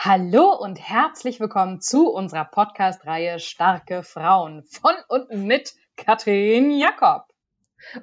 [0.00, 7.24] Hallo und herzlich willkommen zu unserer Podcast-Reihe Starke Frauen von und mit Katrin Jakob.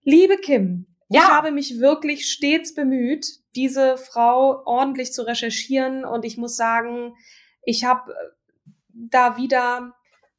[0.06, 1.22] Liebe Kim, ja.
[1.22, 7.16] Ich habe mich wirklich stets bemüht, diese Frau ordentlich zu recherchieren und ich muss sagen,
[7.64, 8.16] ich habe äh,
[8.94, 9.94] da wieder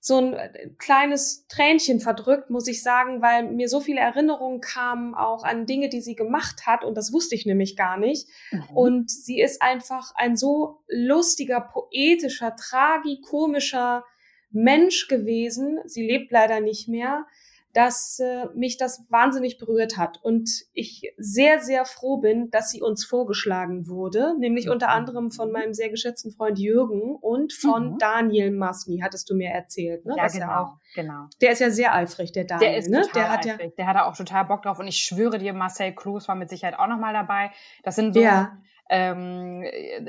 [0.04, 5.14] so ein äh, kleines Tränchen verdrückt, muss ich sagen, weil mir so viele Erinnerungen kamen
[5.14, 8.28] auch an Dinge, die sie gemacht hat und das wusste ich nämlich gar nicht.
[8.50, 8.64] Mhm.
[8.74, 14.04] Und sie ist einfach ein so lustiger, poetischer, tragikomischer
[14.50, 15.78] Mensch gewesen.
[15.86, 17.26] Sie lebt leider nicht mehr
[17.74, 22.80] dass äh, mich das wahnsinnig berührt hat und ich sehr, sehr froh bin, dass sie
[22.80, 24.92] uns vorgeschlagen wurde, nämlich unter mhm.
[24.92, 27.98] anderem von meinem sehr geschätzten Freund Jürgen und von mhm.
[27.98, 30.06] Daniel Masni, hattest du mir erzählt.
[30.06, 30.14] Ne?
[30.16, 31.26] Ja, genau, ja, genau.
[31.40, 32.70] Der ist ja sehr eifrig, der Daniel.
[32.70, 33.02] Der ist ne?
[33.12, 33.70] der hat eifrig.
[33.70, 36.36] Ja, der hat da auch total Bock drauf und ich schwöre dir, Marcel Kloos war
[36.36, 37.50] mit Sicherheit auch nochmal dabei.
[37.82, 38.56] Das sind so ja
[38.90, 39.64] ähm,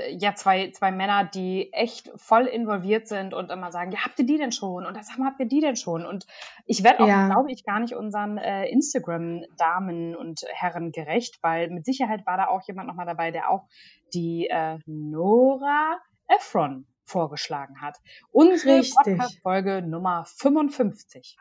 [0.09, 4.25] ja zwei, zwei Männer, die echt voll involviert sind und immer sagen, ja, habt ihr
[4.25, 4.86] die denn schon?
[4.86, 6.06] Und das haben habt ihr die denn schon?
[6.06, 6.25] Und
[6.66, 7.28] ich werde auch, ja.
[7.28, 12.47] glaube ich, gar nicht unseren äh, Instagram-Damen und Herren gerecht, weil mit Sicherheit war da
[12.47, 13.68] auch jemand nochmal dabei, der auch
[14.13, 15.97] die äh, Nora
[16.28, 17.97] Ephron vorgeschlagen hat.
[18.31, 21.38] Unsere Podcast-Folge Nummer 55.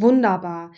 [0.00, 0.72] Wunderbar.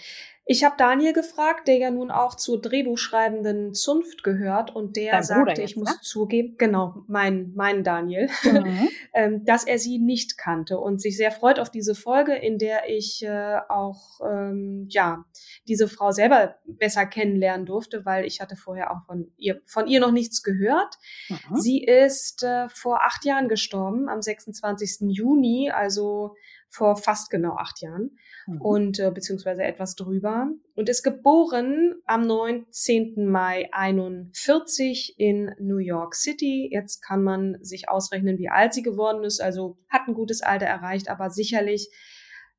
[0.44, 5.22] Ich habe Daniel gefragt, der ja nun auch zur Drehbuchschreibenden Zunft gehört und der Dein
[5.22, 5.98] sagte, jetzt, ich muss ne?
[6.02, 8.88] zugeben, genau, mein, mein Daniel, mhm.
[9.14, 12.88] ähm, dass er sie nicht kannte und sich sehr freut auf diese Folge, in der
[12.88, 15.24] ich äh, auch ähm, ja
[15.68, 20.00] diese Frau selber besser kennenlernen durfte, weil ich hatte vorher auch von ihr von ihr
[20.00, 20.98] noch nichts gehört.
[21.28, 21.56] Mhm.
[21.56, 25.08] Sie ist äh, vor acht Jahren gestorben, am 26.
[25.08, 26.34] Juni, also
[26.72, 28.60] vor fast genau acht Jahren mhm.
[28.60, 33.28] und äh, beziehungsweise etwas drüber und ist geboren am 19.
[33.30, 36.70] Mai 41 in New York City.
[36.72, 40.66] Jetzt kann man sich ausrechnen, wie alt sie geworden ist, also hat ein gutes Alter
[40.66, 41.90] erreicht, aber sicherlich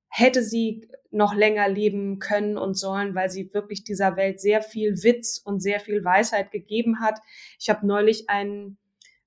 [0.09, 5.03] hätte sie noch länger leben können und sollen, weil sie wirklich dieser Welt sehr viel
[5.03, 7.19] Witz und sehr viel Weisheit gegeben hat.
[7.59, 8.77] Ich habe neulich einen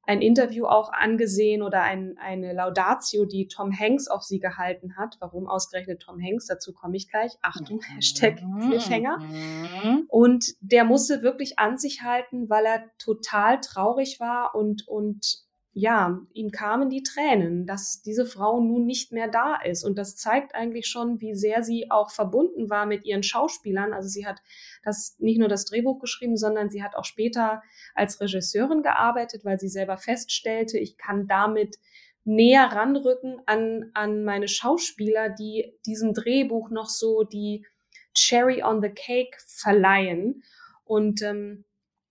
[0.07, 5.17] ein Interview auch angesehen oder ein, eine Laudatio, die Tom Hanks auf sie gehalten hat.
[5.21, 6.47] Warum ausgerechnet Tom Hanks?
[6.47, 7.33] Dazu komme ich gleich.
[7.43, 7.95] Achtung, mhm.
[7.95, 9.19] Hashtag Cliffhanger.
[9.19, 10.05] Mhm.
[10.09, 15.46] Und der musste wirklich an sich halten, weil er total traurig war und, und
[15.79, 19.85] ja, ihm kamen die Tränen, dass diese Frau nun nicht mehr da ist.
[19.85, 23.93] Und das zeigt eigentlich schon, wie sehr sie auch verbunden war mit ihren Schauspielern.
[23.93, 24.41] Also sie hat
[24.85, 27.63] das nicht nur das Drehbuch geschrieben, sondern sie hat auch später
[27.95, 31.77] als Regisseurin gearbeitet, weil sie selber feststellte, ich kann damit
[32.25, 37.67] näher ranrücken an, an meine Schauspieler, die diesem Drehbuch noch so die
[38.15, 40.43] Cherry on the Cake verleihen.
[40.85, 41.67] Und ähm,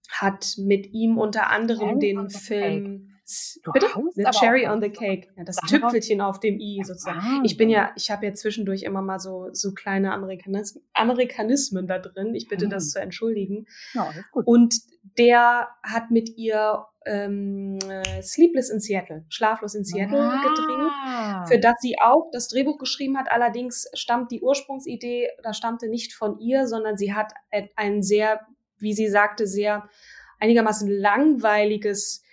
[0.07, 3.14] hat mit ihm unter anderem den Film
[3.63, 3.87] Du Bitte?
[4.13, 5.29] The Cherry on the Cake.
[5.35, 7.43] Ja, das Tüpfelchen auf dem I sozusagen.
[7.43, 11.97] Ich bin ja, ich habe ja zwischendurch immer mal so, so kleine Amerikanis Amerikanismen da
[11.97, 12.35] drin.
[12.35, 12.69] Ich bitte mhm.
[12.69, 13.65] das zu entschuldigen.
[13.93, 14.13] Ja.
[14.31, 14.75] Und
[15.17, 17.79] der hat mit ihr ähm,
[18.21, 20.43] Sleepless in Seattle, Schlaflos in Seattle ah.
[20.43, 23.31] gedreht, für das sie auch das Drehbuch geschrieben hat.
[23.31, 27.33] Allerdings stammt die Ursprungsidee, da stammte nicht von ihr, sondern sie hat
[27.75, 28.41] ein sehr,
[28.77, 29.89] wie sie sagte, sehr
[30.39, 32.24] einigermaßen langweiliges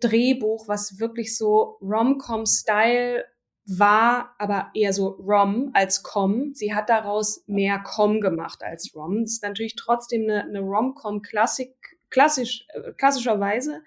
[0.00, 3.24] Drehbuch, was wirklich so Rom-Com-Style
[3.68, 6.54] war aber eher so Rom als Com.
[6.54, 9.20] Sie hat daraus mehr Com gemacht als Rom.
[9.22, 11.74] Das ist natürlich trotzdem eine, eine Rom-Com Klassik,
[12.08, 13.82] klassisch, äh, klassischerweise,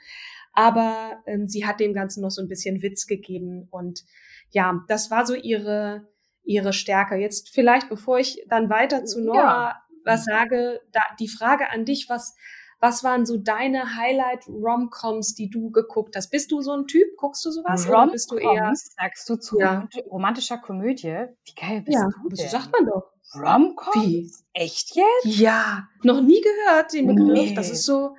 [0.54, 4.04] aber ähm, sie hat dem Ganzen noch so ein bisschen Witz gegeben und
[4.52, 6.08] ja, das war so ihre
[6.44, 7.16] ihre Stärke.
[7.16, 9.38] Jetzt vielleicht, bevor ich dann weiter zu Nora
[9.70, 9.82] ja.
[10.04, 12.36] was sage, da, die Frage an dich, was
[12.82, 16.32] was waren so deine Highlight-Romcoms, die du geguckt hast?
[16.32, 17.16] Bist du so ein Typ?
[17.16, 17.88] Guckst du sowas?
[17.88, 18.72] Rom oder bist du eher.
[18.74, 19.88] Sagst du zu ja.
[20.10, 21.28] romantischer Komödie?
[21.46, 22.36] Wie geil bist ja, du?
[22.36, 23.12] Ja, so sagt man doch.
[23.36, 24.02] Romcom?
[24.02, 24.32] Wie?
[24.54, 25.38] Echt jetzt?
[25.38, 27.50] Ja, noch nie gehört den Begriff.
[27.50, 27.54] Nee.
[27.54, 28.16] Das ist so,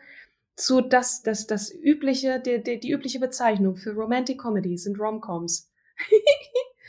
[0.55, 5.71] so das, das, das übliche, die, die, die übliche Bezeichnung für Romantic Comedies sind Romcoms.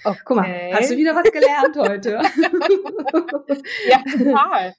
[0.06, 0.20] Okay.
[0.26, 2.22] Guck mal, hast du wieder was gelernt heute?
[3.90, 4.76] ja, total.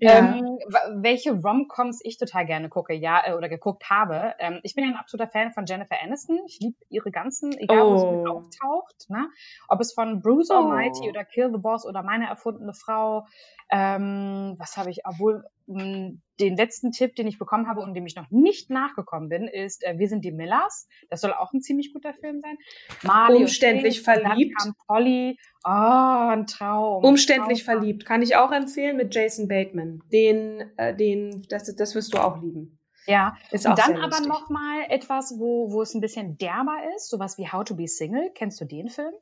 [0.00, 0.18] Ja.
[0.18, 0.58] Ähm,
[0.94, 4.34] welche Romcoms ich total gerne gucke, ja, äh, oder geguckt habe.
[4.38, 6.40] Ähm, ich bin ja ein absoluter Fan von Jennifer Aniston.
[6.46, 7.92] Ich liebe ihre ganzen, egal oh.
[7.92, 8.38] wo sie mit oh.
[8.38, 9.28] auftaucht, ne?
[9.68, 10.54] Ob es von Bruce oh.
[10.54, 13.26] Almighty oder Kill the Boss oder meine erfundene Frau.
[13.70, 18.16] Ähm, was habe ich, obwohl den letzten Tipp, den ich bekommen habe und dem ich
[18.16, 20.88] noch nicht nachgekommen bin, ist äh, Wir sind die Millers.
[21.08, 22.56] Das soll auch ein ziemlich guter Film sein.
[23.02, 24.54] Marley Umständlich und verliebt.
[24.58, 25.38] Dann kam Polly.
[25.64, 27.04] Oh, ein Traum.
[27.04, 27.78] Umständlich Traum.
[27.78, 28.04] verliebt.
[28.04, 30.02] Kann ich auch empfehlen mit Jason Bateman.
[30.12, 32.78] Den, äh, den, das, das wirst du auch lieben.
[33.06, 37.10] Ja, ist und dann aber noch mal etwas, wo, wo es ein bisschen derber ist,
[37.10, 38.30] sowas wie How to be Single.
[38.34, 39.12] Kennst du den Film?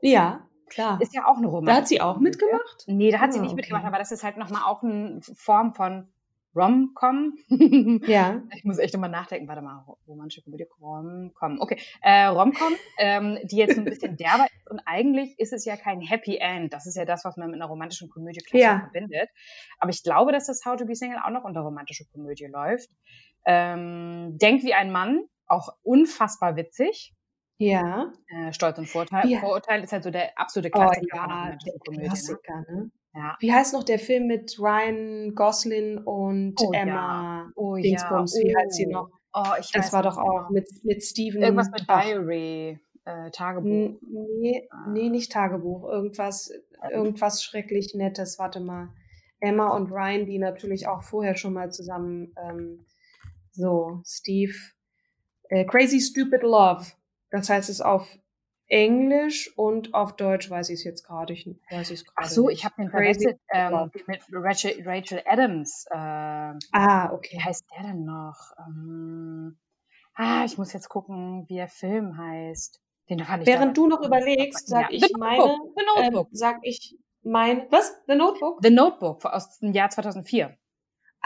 [0.00, 0.46] Ja.
[0.74, 1.00] Klar.
[1.00, 1.66] Ist ja auch eine Romantik.
[1.66, 2.84] Da hat sie auch mitgemacht?
[2.86, 3.56] Nee, da hat ah, sie nicht okay.
[3.56, 6.08] mitgemacht, aber das ist halt nochmal auch eine Form von
[6.54, 7.36] Rom-Com.
[8.06, 8.42] ja.
[8.54, 9.48] Ich muss echt nochmal nachdenken.
[9.48, 11.60] Warte mal, romantische Komödie, Rom-Com.
[11.60, 15.76] Okay, äh, Rom-Com, ähm, die jetzt ein bisschen derber ist und eigentlich ist es ja
[15.76, 16.72] kein Happy End.
[16.72, 18.80] Das ist ja das, was man mit einer romantischen Komödie ja.
[18.80, 19.30] verbindet.
[19.78, 22.88] Aber ich glaube, dass das How to be Single auch noch unter romantische Komödie läuft.
[23.46, 27.14] Ähm, Denk wie ein Mann, auch unfassbar witzig.
[27.58, 28.12] Ja.
[28.28, 29.28] Äh, Stolz und Vorteil.
[29.28, 29.40] Ja.
[29.40, 32.08] Vorurteil ist halt so der absolute Klassiker oh, ja, der Komödie, ne?
[32.08, 32.90] Klassiker, ne?
[33.14, 33.36] Ja.
[33.38, 37.50] Wie heißt noch der Film mit Ryan Gosling und oh, Emma ja.
[37.54, 38.36] oh, Dingsbums?
[38.36, 38.44] Ja.
[38.44, 39.08] Wie heißt sie noch?
[39.32, 41.42] Oh, ich das war doch auch mit, mit Steven.
[41.42, 42.80] Irgendwas mit Diary.
[43.04, 44.00] Äh, Tagebuch.
[44.38, 44.86] Nee, ah.
[44.88, 45.84] nee, nicht Tagebuch.
[45.84, 46.50] Irgendwas,
[46.90, 48.38] irgendwas schrecklich Nettes.
[48.38, 48.88] Warte mal.
[49.40, 52.86] Emma und Ryan, die natürlich auch vorher schon mal zusammen ähm,
[53.52, 54.54] so, Steve.
[55.50, 56.86] Äh, Crazy Stupid Love.
[57.34, 58.16] Das heißt es auf
[58.68, 61.32] Englisch und auf Deutsch weiß ich es jetzt gerade.
[61.32, 62.58] Ich weiß ich Ach so, nicht.
[62.58, 65.84] ich habe den verwechselt ähm, mit Rachel, Rachel Adams.
[65.90, 67.36] Äh, ah, okay.
[67.36, 68.52] Wie heißt der denn noch?
[68.64, 69.58] Ähm,
[70.14, 72.80] ah, ich muss jetzt gucken, wie der Film heißt.
[73.10, 74.98] Den fand ich Während du noch überlegst, sag ja.
[74.98, 75.58] ich meine.
[75.74, 76.28] The Notebook.
[76.28, 78.00] Äh, sag ich mein, was?
[78.06, 78.60] The Notebook?
[78.62, 80.56] The Notebook aus dem Jahr 2004.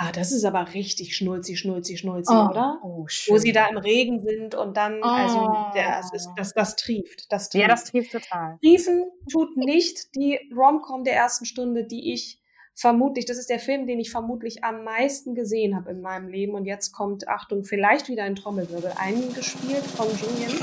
[0.01, 2.79] Ah, das ist aber richtig schnulzi, schnulzi, schnulzi, oh, oder?
[2.85, 3.35] Oh, schön.
[3.35, 5.07] Wo sie da im Regen sind und dann, oh.
[5.07, 7.27] also das, ist, das, das trieft.
[7.33, 7.63] Das trieft.
[7.63, 8.59] Ja, das trieft total.
[8.61, 12.41] Triefen tut nicht die Romcom der ersten Stunde, die ich
[12.77, 16.55] vermutlich, das ist der Film, den ich vermutlich am meisten gesehen habe in meinem Leben.
[16.55, 20.57] Und jetzt kommt, Achtung, vielleicht wieder ein Trommelwirbel eingespielt von Julian.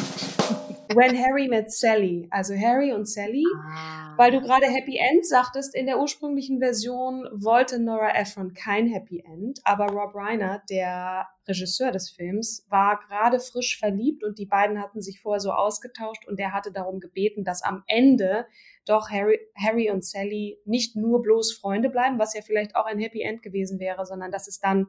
[0.96, 4.14] When Harry Met Sally, also Harry und Sally, ah.
[4.18, 9.24] weil du gerade Happy End sagtest, in der ursprünglichen Version wollte Nora Ephron kein Happy
[9.26, 14.82] End, aber Rob Reiner, der Regisseur des Films, war gerade frisch verliebt und die beiden
[14.82, 18.46] hatten sich vorher so ausgetauscht und der hatte darum gebeten, dass am Ende
[18.86, 23.00] doch Harry, Harry und Sally nicht nur bloß Freunde bleiben, was ja vielleicht auch ein
[23.00, 24.88] Happy End gewesen wäre, sondern dass es dann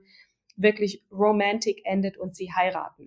[0.56, 3.06] wirklich romantic endet und sie heiraten.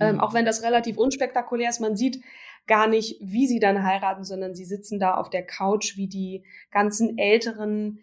[0.00, 0.20] Ähm, mhm.
[0.20, 2.20] auch wenn das relativ unspektakulär ist, man sieht
[2.66, 6.44] gar nicht, wie sie dann heiraten, sondern sie sitzen da auf der Couch wie die
[6.70, 8.00] ganzen älteren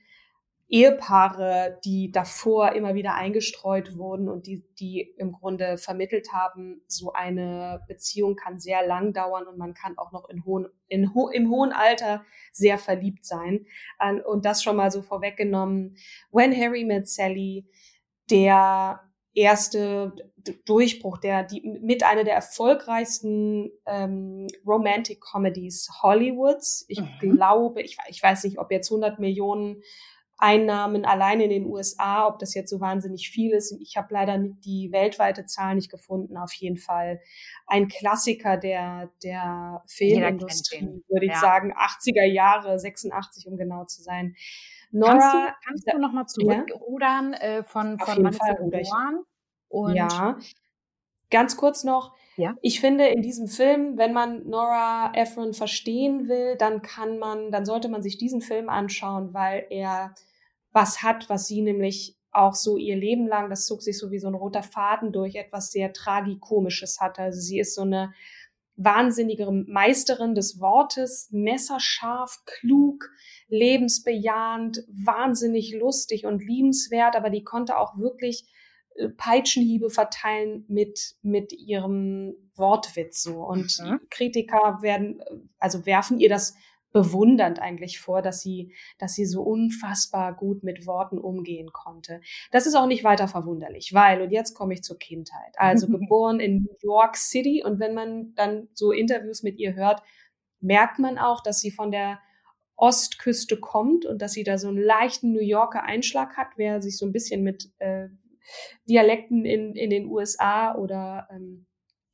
[0.69, 7.13] Ehepaare, die davor immer wieder eingestreut wurden und die, die im Grunde vermittelt haben, so
[7.13, 11.29] eine Beziehung kann sehr lang dauern und man kann auch noch in hohen, in ho
[11.29, 13.65] im hohen Alter sehr verliebt sein.
[14.25, 15.95] Und das schon mal so vorweggenommen.
[16.31, 17.65] When Harry Met Sally,
[18.29, 19.06] der
[19.37, 20.13] erste
[20.65, 26.85] Durchbruch, der die mit einer der erfolgreichsten ähm, Romantic Comedies Hollywoods.
[26.87, 27.19] Ich mhm.
[27.19, 29.83] glaube, ich, ich weiß nicht, ob jetzt 100 Millionen
[30.39, 33.75] Einnahmen allein in den USA, ob das jetzt so wahnsinnig viel ist.
[33.81, 36.37] Ich habe leider die weltweite Zahl nicht gefunden.
[36.37, 37.19] Auf jeden Fall
[37.65, 41.39] ein Klassiker der, der Filmindustrie, würde ich ja.
[41.39, 41.73] sagen.
[41.73, 44.35] 80er Jahre, 86, um genau zu sein.
[44.91, 47.39] Nora, kannst du, kannst du noch mal zurückrudern ja?
[47.39, 48.37] äh, von, von Auf
[49.69, 50.37] Und ja,
[51.29, 52.15] ganz kurz noch.
[52.37, 52.55] Ja.
[52.61, 57.65] Ich finde in diesem Film, wenn man Nora Ephron verstehen will, dann kann man, dann
[57.65, 60.13] sollte man sich diesen Film anschauen, weil er
[60.71, 64.19] was hat, was sie nämlich auch so ihr Leben lang, das zog sich so wie
[64.19, 67.17] so ein roter Faden durch, etwas sehr tragikomisches hat.
[67.17, 68.13] Also sie ist so eine
[68.75, 73.09] wahnsinnige Meisterin des Wortes, messerscharf, klug,
[73.49, 78.45] lebensbejahend, wahnsinnig lustig und liebenswert, aber die konnte auch wirklich
[78.95, 83.43] äh, Peitschenhiebe verteilen mit, mit ihrem Wortwitz so.
[83.45, 83.99] Und mhm.
[84.09, 85.21] Kritiker werden,
[85.59, 86.55] also werfen ihr das
[86.91, 92.21] bewundernd eigentlich vor, dass sie, dass sie so unfassbar gut mit Worten umgehen konnte.
[92.51, 95.53] Das ist auch nicht weiter verwunderlich, weil, und jetzt komme ich zur Kindheit.
[95.57, 100.01] Also geboren in New York City und wenn man dann so Interviews mit ihr hört,
[100.59, 102.19] merkt man auch, dass sie von der
[102.77, 106.97] Ostküste kommt und dass sie da so einen leichten New Yorker Einschlag hat, wer sich
[106.97, 108.07] so ein bisschen mit äh,
[108.87, 111.65] Dialekten in, in den USA oder ähm,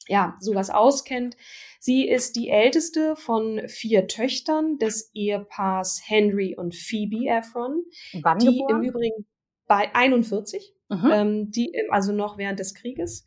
[0.08, 1.38] ja, sowas auskennt.
[1.80, 7.84] Sie ist die älteste von vier Töchtern des Ehepaars Henry und Phoebe Efron,
[8.22, 8.84] Wann die geboren?
[8.84, 9.26] im Übrigen
[9.68, 11.12] bei 41, mhm.
[11.12, 13.26] ähm, die also noch während des Krieges,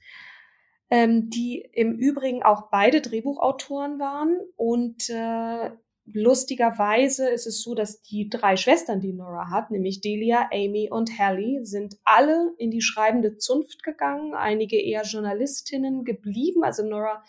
[0.91, 5.71] ähm, die im Übrigen auch beide Drehbuchautoren waren und äh,
[6.13, 11.19] lustigerweise ist es so, dass die drei Schwestern, die Nora hat, nämlich Delia, Amy und
[11.19, 16.63] Hallie, sind alle in die schreibende Zunft gegangen, einige eher Journalistinnen geblieben.
[16.63, 17.23] Also Nora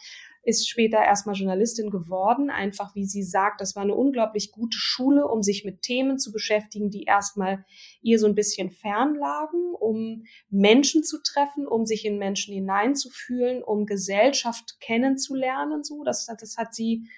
[0.43, 5.27] ist später erstmal Journalistin geworden, einfach wie sie sagt, das war eine unglaublich gute Schule,
[5.27, 7.65] um sich mit Themen zu beschäftigen, die erstmal
[8.01, 13.85] ihr so ein bisschen fernlagen, um Menschen zu treffen, um sich in Menschen hineinzufühlen, um
[13.85, 16.05] Gesellschaft kennenzulernen, so.
[16.05, 17.09] Das, das hat sie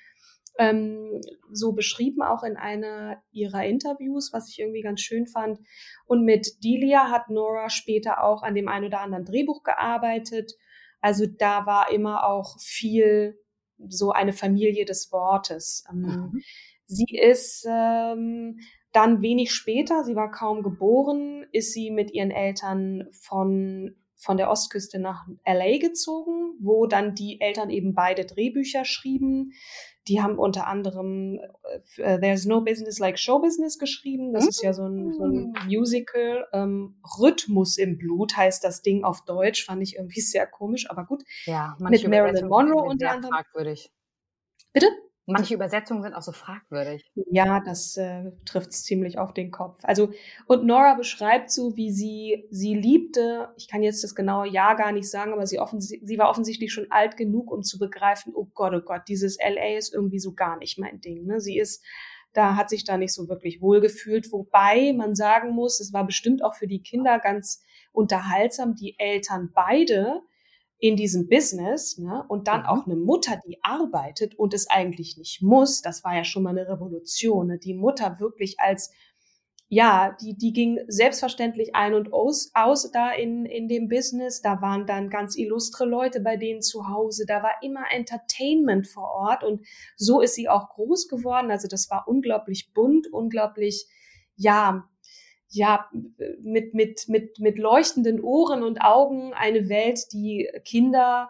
[0.58, 5.60] ähm, so beschrieben, auch in einer ihrer Interviews, was ich irgendwie ganz schön fand.
[6.06, 10.54] Und mit Delia hat Nora später auch an dem einen oder anderen Drehbuch gearbeitet.
[11.02, 13.40] Also da war immer auch viel
[13.88, 15.86] so eine Familie des Wortes.
[15.90, 16.42] Ähm, mhm.
[16.86, 18.60] Sie ist ähm,
[18.92, 24.50] dann wenig später, sie war kaum geboren, ist sie mit ihren Eltern von von der
[24.50, 29.54] Ostküste nach LA gezogen, wo dann die Eltern eben beide Drehbücher schrieben.
[30.10, 31.40] Die haben unter anderem
[31.98, 34.34] äh, There's No Business Like Show Business geschrieben.
[34.34, 35.68] Das ist ja so ein, so ein mm.
[35.68, 36.48] Musical.
[36.52, 39.66] Ähm, Rhythmus im Blut heißt das Ding auf Deutsch.
[39.66, 41.24] Fand ich irgendwie sehr komisch, aber gut.
[41.46, 43.34] Ja, mit Marilyn Monroe unter anderem.
[43.34, 43.92] Fragwürdig.
[44.74, 44.88] Bitte?
[45.32, 47.04] Manche Übersetzungen sind auch so fragwürdig.
[47.30, 49.80] Ja, das äh, trifft es ziemlich auf den Kopf.
[49.84, 50.12] Also,
[50.48, 54.92] und Nora beschreibt so, wie sie, sie liebte, ich kann jetzt das genaue Jahr gar
[54.92, 58.74] nicht sagen, aber sie, sie war offensichtlich schon alt genug, um zu begreifen, oh Gott,
[58.74, 61.26] oh Gott, dieses LA ist irgendwie so gar nicht mein Ding.
[61.26, 61.40] Ne?
[61.40, 61.84] Sie ist,
[62.34, 66.06] da hat sich da nicht so wirklich wohl gefühlt, wobei man sagen muss, es war
[66.06, 70.22] bestimmt auch für die Kinder ganz unterhaltsam, die Eltern beide
[70.80, 72.68] in diesem Business ne, und dann mhm.
[72.68, 76.58] auch eine Mutter, die arbeitet und es eigentlich nicht muss, das war ja schon mal
[76.58, 77.48] eine Revolution.
[77.48, 77.58] Ne?
[77.60, 78.92] Die Mutter wirklich als
[79.72, 84.42] ja, die, die ging selbstverständlich ein und aus, aus da in, in dem Business.
[84.42, 87.26] Da waren dann ganz illustre Leute bei denen zu Hause.
[87.28, 89.64] Da war immer Entertainment vor Ort und
[89.96, 91.52] so ist sie auch groß geworden.
[91.52, 93.86] Also das war unglaublich bunt, unglaublich,
[94.36, 94.89] ja,
[95.50, 95.90] ja,
[96.42, 101.30] mit, mit, mit, mit leuchtenden Ohren und Augen eine Welt, die Kinder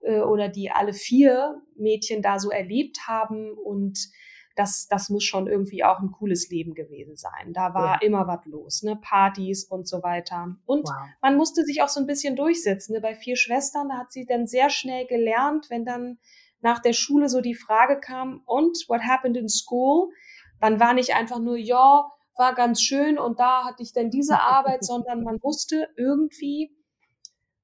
[0.00, 4.10] äh, oder die alle vier Mädchen da so erlebt haben und
[4.56, 7.52] das, das muss schon irgendwie auch ein cooles Leben gewesen sein.
[7.52, 8.06] Da war ja.
[8.06, 8.96] immer was los, ne?
[9.00, 10.56] Partys und so weiter.
[10.66, 11.08] Und wow.
[11.22, 12.94] man musste sich auch so ein bisschen durchsetzen.
[12.94, 13.00] Ne?
[13.00, 16.18] Bei vier Schwestern, da hat sie dann sehr schnell gelernt, wenn dann
[16.60, 20.10] nach der Schule so die Frage kam, und what happened in school?
[20.60, 24.40] Dann war nicht einfach nur, ja, war ganz schön und da hatte ich dann diese
[24.40, 26.74] Arbeit, sondern man musste irgendwie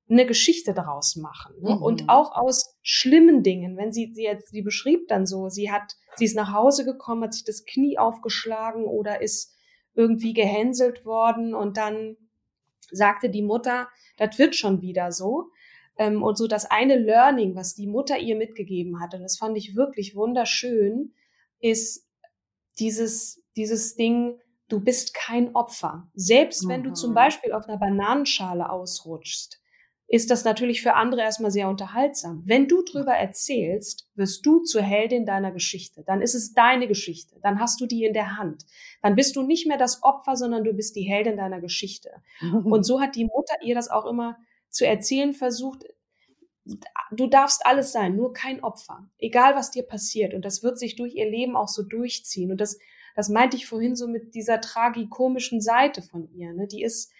[0.08, 1.56] eine Geschichte daraus machen.
[1.60, 1.74] Ne?
[1.74, 1.82] Mhm.
[1.82, 3.76] Und auch aus schlimmen Dingen.
[3.76, 7.24] Wenn sie, sie jetzt, sie beschrieb dann so, sie hat, sie ist nach Hause gekommen,
[7.24, 9.52] hat sich das Knie aufgeschlagen oder ist
[9.94, 12.16] irgendwie gehänselt worden und dann
[12.92, 15.50] sagte die Mutter, das wird schon wieder so.
[15.98, 19.74] Ähm, und so das eine Learning, was die Mutter ihr mitgegeben hatte, das fand ich
[19.74, 21.14] wirklich wunderschön,
[21.58, 22.06] ist
[22.78, 26.08] dieses, dieses Ding, du bist kein Opfer.
[26.14, 27.14] Selbst wenn du zum mhm.
[27.14, 29.60] Beispiel auf einer Bananenschale ausrutschst,
[30.08, 32.42] ist das natürlich für andere erstmal sehr unterhaltsam.
[32.46, 36.04] Wenn du drüber erzählst, wirst du zur Heldin deiner Geschichte.
[36.06, 37.40] Dann ist es deine Geschichte.
[37.42, 38.64] Dann hast du die in der Hand.
[39.02, 42.10] Dann bist du nicht mehr das Opfer, sondern du bist die Heldin deiner Geschichte.
[42.64, 44.36] Und so hat die Mutter ihr das auch immer
[44.68, 45.84] zu erzählen versucht.
[47.10, 49.08] Du darfst alles sein, nur kein Opfer.
[49.18, 50.34] Egal was dir passiert.
[50.34, 52.52] Und das wird sich durch ihr Leben auch so durchziehen.
[52.52, 52.78] Und das
[53.16, 56.52] das meinte ich vorhin so mit dieser tragikomischen Seite von ihr.
[56.52, 56.68] Ne?
[56.68, 57.10] Die ist,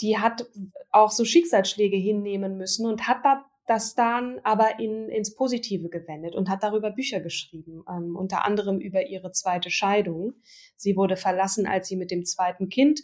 [0.00, 0.46] die hat
[0.90, 6.34] auch so Schicksalsschläge hinnehmen müssen und hat da das dann aber in, ins Positive gewendet
[6.34, 10.34] und hat darüber Bücher geschrieben, ähm, unter anderem über ihre zweite Scheidung.
[10.76, 13.00] Sie wurde verlassen, als sie mit dem zweiten Kind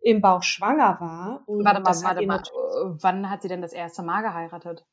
[0.00, 1.42] im Bauch schwanger war.
[1.46, 2.42] Und warte mal, warte mal.
[3.02, 4.86] Wann hat sie denn das erste Mal geheiratet?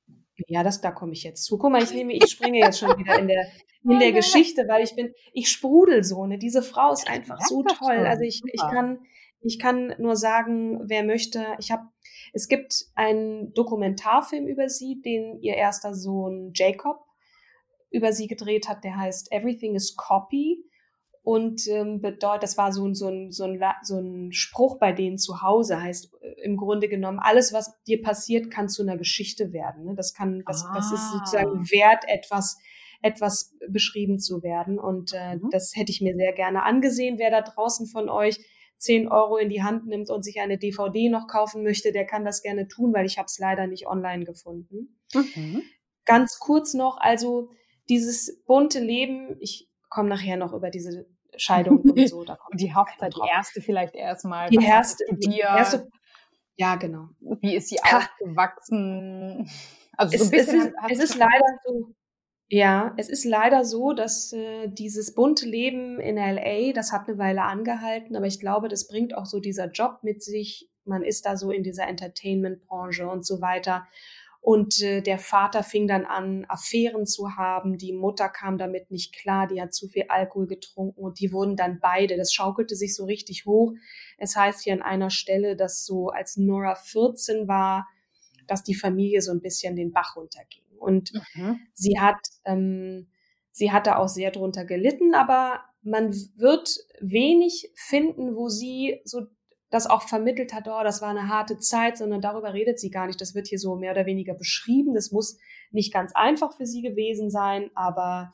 [0.48, 1.58] Ja, das, da komme ich jetzt zu.
[1.58, 3.48] Guck mal, ich nehme, ich springe jetzt schon wieder in der,
[3.84, 6.38] in der Geschichte, weil ich bin, ich sprudel so, ne?
[6.38, 8.06] Diese Frau ist einfach so toll.
[8.06, 9.00] Also ich, ich kann,
[9.41, 11.88] ich kann nur sagen, wer möchte, ich habe,
[12.34, 17.00] es gibt einen Dokumentarfilm über sie, den ihr erster Sohn Jacob
[17.89, 20.63] über sie gedreht hat, der heißt Everything is Copy.
[21.27, 24.93] Und ähm, bedeutet, das war so ein, so, ein, so, ein, so ein Spruch bei
[24.93, 28.96] denen zu Hause, heißt äh, im Grunde genommen, alles, was dir passiert, kann zu einer
[28.96, 29.84] Geschichte werden.
[29.84, 29.93] Ne?
[29.93, 30.72] Das kann, das, ah.
[30.74, 31.65] das ist sozusagen ah.
[31.69, 32.57] wert, etwas,
[33.01, 34.79] etwas beschrieben zu werden.
[34.79, 35.50] Und äh, mhm.
[35.51, 37.19] das hätte ich mir sehr gerne angesehen.
[37.19, 38.39] Wer da draußen von euch
[38.77, 42.24] 10 Euro in die Hand nimmt und sich eine DVD noch kaufen möchte, der kann
[42.24, 44.98] das gerne tun, weil ich habe es leider nicht online gefunden.
[45.13, 45.62] Mhm.
[46.05, 47.50] Ganz kurz noch, also
[47.89, 51.05] dieses bunte Leben, ich komme nachher noch über diese
[51.38, 52.24] Scheidung und so.
[52.24, 54.50] Da kommt die Hochzeit, die erste vielleicht erstmal.
[54.50, 55.88] Die erste, die erste.
[56.56, 57.10] Ja, genau.
[57.41, 59.50] Wie ist sie aufgewachsen?
[59.96, 60.74] Also so ein bisschen.
[60.89, 61.94] Es ist, es ist leider so.
[62.50, 67.17] Ja, es ist leider so, dass äh, dieses bunte Leben in LA, das hat eine
[67.17, 70.70] Weile angehalten, aber ich glaube, das bringt auch so dieser Job mit sich.
[70.86, 73.86] Man ist da so in dieser Entertainment-Branche und so weiter.
[74.48, 77.77] Und äh, der Vater fing dann an, Affären zu haben.
[77.77, 79.46] Die Mutter kam damit nicht klar.
[79.46, 82.16] Die hat zu viel Alkohol getrunken und die wurden dann beide.
[82.16, 83.74] Das schaukelte sich so richtig hoch.
[84.18, 87.89] Es heißt hier an einer Stelle, dass so als Nora 14 war,
[88.48, 90.63] dass die Familie so ein bisschen den Bach runterging.
[90.80, 91.60] Und mhm.
[91.74, 93.10] sie hat, ähm,
[93.51, 99.27] sie hatte auch sehr drunter gelitten, aber man wird wenig finden, wo sie so
[99.69, 103.07] das auch vermittelt hat, oh, das war eine harte Zeit, sondern darüber redet sie gar
[103.07, 103.19] nicht.
[103.19, 104.93] Das wird hier so mehr oder weniger beschrieben.
[104.93, 105.38] Das muss
[105.71, 108.33] nicht ganz einfach für sie gewesen sein, aber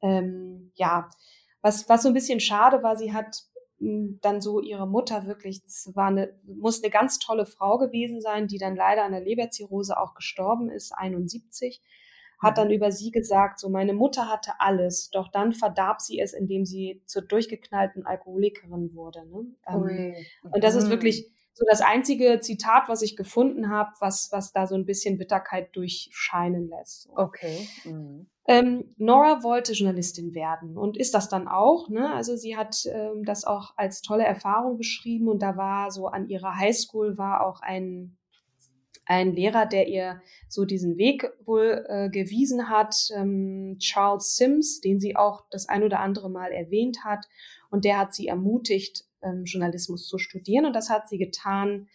[0.00, 1.08] ähm, ja,
[1.60, 3.42] was, was so ein bisschen schade war, sie hat
[3.78, 8.20] hm, dann so ihre Mutter wirklich, das war eine, muss eine ganz tolle Frau gewesen
[8.20, 11.82] sein, die dann leider an der Leberzirrhose auch gestorben ist, 71
[12.40, 16.32] hat dann über sie gesagt, so meine Mutter hatte alles, doch dann verdarb sie es,
[16.32, 19.26] indem sie zur durchgeknallten Alkoholikerin wurde.
[19.26, 19.46] Ne?
[19.68, 20.14] Ähm,
[20.50, 20.90] und das ist mhm.
[20.90, 25.18] wirklich so das einzige Zitat, was ich gefunden habe, was, was da so ein bisschen
[25.18, 27.02] Bitterkeit durchscheinen lässt.
[27.02, 27.12] So.
[27.14, 27.68] Okay.
[27.84, 28.30] Mhm.
[28.46, 31.90] Ähm, Nora wollte Journalistin werden und ist das dann auch.
[31.90, 32.12] Ne?
[32.12, 36.28] Also sie hat ähm, das auch als tolle Erfahrung beschrieben und da war so an
[36.28, 38.16] ihrer Highschool war auch ein
[39.10, 45.00] ein Lehrer, der ihr so diesen Weg wohl äh, gewiesen hat, ähm, Charles Sims, den
[45.00, 47.26] sie auch das ein oder andere Mal erwähnt hat.
[47.70, 50.64] Und der hat sie ermutigt, ähm, Journalismus zu studieren.
[50.64, 51.88] Und das hat sie getan,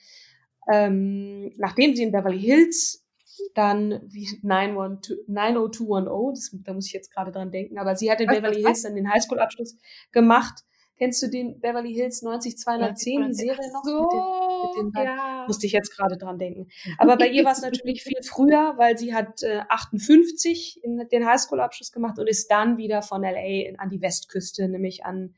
[0.70, 3.06] ähm, nachdem sie in Beverly Hills
[3.54, 8.28] dann wie 90210, das, da muss ich jetzt gerade dran denken, aber sie hat in
[8.28, 9.78] Beverly Hills dann den Highschool-Abschluss
[10.12, 10.66] gemacht
[10.98, 13.84] Kennst du den Beverly Hills 90210, die Serie noch?
[13.84, 15.44] So, mit den, mit den ja.
[15.46, 16.70] Musste ich jetzt gerade dran denken.
[16.98, 21.26] Aber bei ihr war es natürlich viel früher, weil sie hat äh, 58 in den
[21.26, 25.36] Highschool-Abschluss gemacht und ist dann wieder von LA in, an die Westküste, nämlich an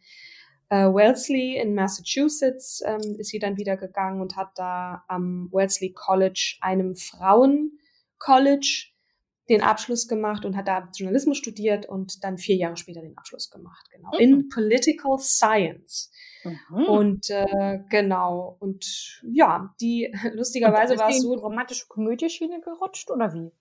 [0.70, 5.92] äh, Wellesley in Massachusetts, ähm, ist sie dann wieder gegangen und hat da am Wellesley
[5.92, 8.90] College, einem Frauen-College,
[9.50, 13.50] den Abschluss gemacht und hat da Journalismus studiert und dann vier Jahre später den Abschluss
[13.50, 14.10] gemacht, genau.
[14.14, 14.20] Mhm.
[14.20, 16.12] In Political Science.
[16.44, 16.84] Mhm.
[16.86, 21.34] Und äh, genau, und ja, die lustigerweise war es so.
[21.34, 23.52] romantische Komödie-Schiene gerutscht oder wie?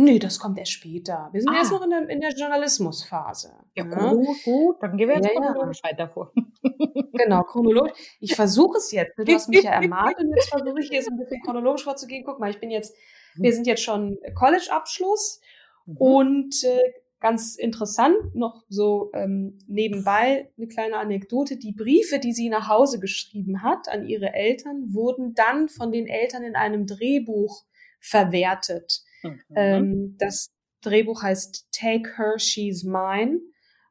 [0.00, 1.28] Nee, das kommt erst später.
[1.32, 1.56] Wir sind ah.
[1.56, 3.52] erst noch in der, in der Journalismusphase.
[3.74, 4.76] Ja, ja, gut, gut.
[4.80, 5.90] Dann gehen wir jetzt ja, chronologisch ja.
[5.90, 6.32] weiter vor.
[7.14, 8.16] genau, chronologisch.
[8.20, 9.18] Ich versuche es jetzt.
[9.18, 12.22] Du hast mich ja ermahnt und jetzt versuche ich jetzt ein bisschen chronologisch vorzugehen.
[12.24, 12.94] Guck mal, ich bin jetzt
[13.36, 15.40] wir sind jetzt schon College-Abschluss
[15.86, 15.96] mhm.
[15.96, 21.56] und äh, ganz interessant noch so ähm, nebenbei eine kleine Anekdote.
[21.56, 26.06] Die Briefe, die sie nach Hause geschrieben hat an ihre Eltern, wurden dann von den
[26.06, 27.64] Eltern in einem Drehbuch
[28.00, 29.02] verwertet.
[29.22, 29.40] Mhm.
[29.56, 30.50] Ähm, das
[30.82, 33.40] Drehbuch heißt Take Her, She's Mine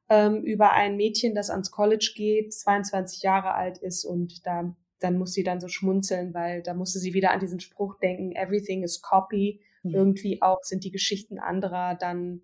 [0.10, 5.18] ähm, über ein Mädchen, das ans College geht, 22 Jahre alt ist und da dann
[5.18, 8.84] muss sie dann so schmunzeln, weil da musste sie wieder an diesen Spruch denken, everything
[8.84, 9.62] is copy.
[9.84, 9.94] Mhm.
[9.94, 12.42] Irgendwie auch sind die Geschichten anderer dann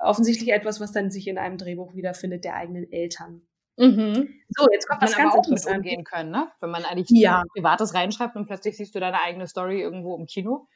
[0.00, 3.42] offensichtlich etwas, was dann sich in einem Drehbuch wiederfindet der eigenen Eltern.
[3.78, 4.28] Mhm.
[4.50, 6.52] So, jetzt kommt was ganz anderes umgehen können, ne?
[6.60, 7.42] Wenn man eigentlich ja.
[7.54, 10.68] Privates reinschreibt und plötzlich siehst du deine eigene Story irgendwo im Kino.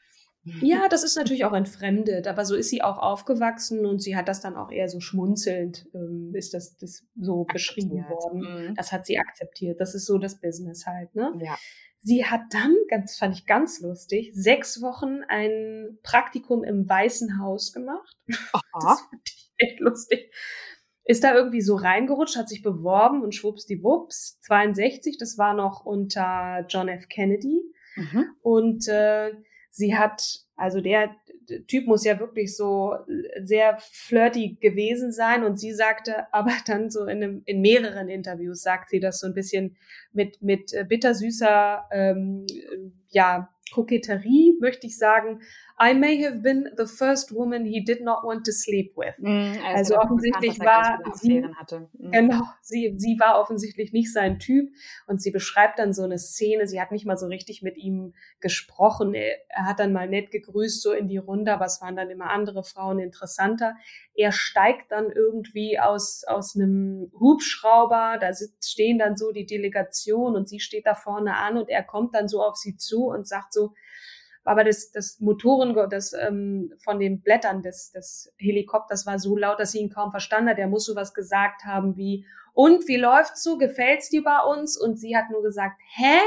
[0.60, 4.28] Ja, das ist natürlich auch entfremdet, aber so ist sie auch aufgewachsen und sie hat
[4.28, 8.68] das dann auch eher so schmunzelnd, ähm, ist das, das so beschrieben worden.
[8.68, 8.74] Mhm.
[8.76, 9.80] Das hat sie akzeptiert.
[9.80, 11.32] Das ist so das Business halt, ne?
[11.40, 11.56] Ja.
[11.98, 17.72] Sie hat dann, ganz fand ich ganz lustig, sechs Wochen ein Praktikum im Weißen Haus
[17.72, 18.16] gemacht.
[18.52, 18.62] Aha.
[18.80, 20.32] Das fand ich echt lustig.
[21.04, 26.64] Ist da irgendwie so reingerutscht, hat sich beworben und schwuppsdiwupps, 62, das war noch unter
[26.68, 27.08] John F.
[27.08, 27.62] Kennedy.
[27.96, 28.26] Mhm.
[28.42, 29.32] Und äh,
[29.76, 31.14] Sie hat, also der,
[31.68, 32.96] Typ muss ja wirklich so
[33.42, 35.44] sehr flirty gewesen sein.
[35.44, 39.26] Und sie sagte, aber dann so in, einem, in mehreren Interviews sagt sie das so
[39.26, 39.76] ein bisschen
[40.12, 42.46] mit, mit äh, bittersüßer, ähm,
[43.08, 45.40] ja, Koketterie, möchte ich sagen,
[45.78, 49.14] I may have been the first woman he did not want to sleep with.
[49.18, 52.12] Mm, also, also offensichtlich war sie, mm.
[52.12, 54.70] genau, sie, sie war offensichtlich nicht sein Typ
[55.06, 58.14] und sie beschreibt dann so eine Szene, sie hat nicht mal so richtig mit ihm
[58.40, 61.96] gesprochen, er, er hat dann mal nett gegrüßt so in die Runde, aber es waren
[61.96, 63.76] dann immer andere Frauen interessanter.
[64.14, 68.30] Er steigt dann irgendwie aus, aus einem Hubschrauber, da
[68.64, 72.28] stehen dann so die Delegation und sie steht da vorne an und er kommt dann
[72.28, 73.72] so auf sie zu und sagt so,
[74.46, 79.58] aber das, das Motoren das, ähm, von den Blättern des, des Helikopters war so laut,
[79.58, 80.58] dass sie ihn kaum verstanden hat.
[80.58, 83.58] Er muss so was gesagt haben wie, und wie läuft's so?
[83.58, 84.80] Gefällt's dir bei uns?
[84.80, 86.18] Und sie hat nur gesagt, hä?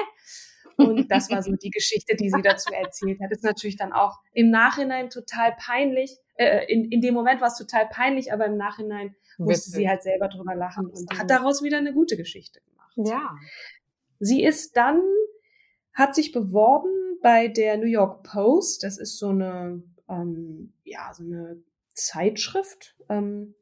[0.77, 3.31] Und das war so die Geschichte, die sie dazu erzählt hat.
[3.31, 6.17] ist natürlich dann auch im Nachhinein total peinlich.
[6.35, 10.03] Äh, in, in dem Moment war es total peinlich, aber im Nachhinein musste sie halt
[10.03, 12.93] selber drüber lachen und hat daraus wieder eine gute Geschichte gemacht.
[12.97, 13.35] Ja.
[14.19, 15.01] Sie ist dann,
[15.93, 18.83] hat sich beworben bei der New York Post.
[18.83, 21.61] Das ist so eine, ähm, ja, so eine
[21.93, 22.95] Zeitschrift.
[23.09, 23.55] Ähm,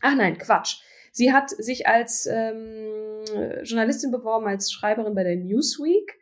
[0.00, 0.80] ach nein, Quatsch.
[1.12, 3.22] Sie hat sich als ähm,
[3.62, 6.18] Journalistin beworben, als Schreiberin bei der Newsweek.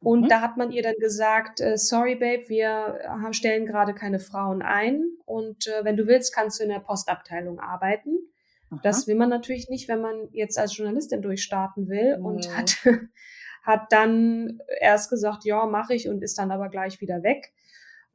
[0.00, 0.28] Und mhm.
[0.28, 4.62] da hat man ihr dann gesagt, äh, sorry Babe, wir haben, stellen gerade keine Frauen
[4.62, 5.02] ein.
[5.24, 8.18] Und äh, wenn du willst, kannst du in der Postabteilung arbeiten.
[8.70, 8.80] Aha.
[8.84, 12.18] Das will man natürlich nicht, wenn man jetzt als Journalistin durchstarten will.
[12.18, 12.24] Mhm.
[12.24, 12.76] Und hat
[13.68, 17.52] hat dann erst gesagt, ja, mache ich und ist dann aber gleich wieder weg.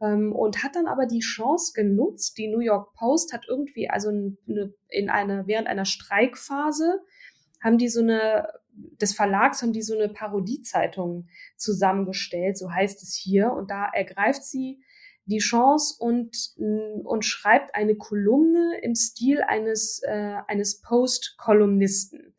[0.02, 2.40] Ähm, und hat dann aber die Chance genutzt.
[2.40, 7.02] Die New York Post hat irgendwie, also eine, in einer, während einer Streikphase,
[7.64, 13.14] haben die so eine, des Verlags haben die so eine Parodiezeitung zusammengestellt, so heißt es
[13.16, 13.52] hier.
[13.54, 14.84] Und da ergreift sie
[15.26, 16.36] die Chance und,
[17.04, 22.33] und schreibt eine Kolumne im Stil eines, äh, eines Post-Kolumnisten.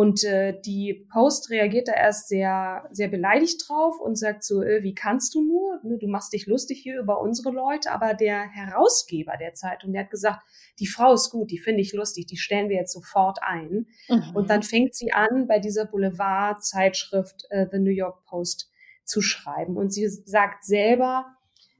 [0.00, 4.82] Und äh, die Post reagiert da erst sehr, sehr beleidigt drauf und sagt so, äh,
[4.82, 5.78] wie kannst du nur?
[5.82, 7.92] Ne, du machst dich lustig hier über unsere Leute.
[7.92, 10.40] Aber der Herausgeber der Zeitung, der hat gesagt,
[10.78, 13.88] die Frau ist gut, die finde ich lustig, die stellen wir jetzt sofort ein.
[14.08, 14.32] Mhm.
[14.32, 18.70] Und dann fängt sie an, bei dieser Boulevard-Zeitschrift äh, The New York Post
[19.04, 19.76] zu schreiben.
[19.76, 21.26] Und sie sagt selber,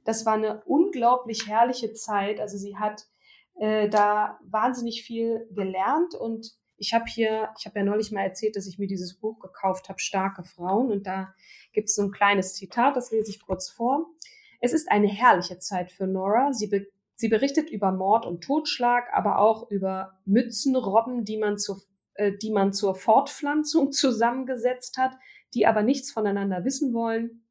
[0.05, 2.39] das war eine unglaublich herrliche Zeit.
[2.39, 3.07] Also sie hat
[3.55, 8.55] äh, da wahnsinnig viel gelernt und ich habe hier, ich habe ja neulich mal erzählt,
[8.55, 10.91] dass ich mir dieses Buch gekauft habe, Starke Frauen.
[10.91, 11.35] Und da
[11.73, 14.07] gibt es so ein kleines Zitat, das lese ich kurz vor.
[14.61, 16.53] Es ist eine herrliche Zeit für Nora.
[16.53, 21.79] Sie, be sie berichtet über Mord und Totschlag, aber auch über Mützenrobben, die man, zur,
[22.15, 25.13] äh, die man zur Fortpflanzung zusammengesetzt hat,
[25.53, 27.45] die aber nichts voneinander wissen wollen.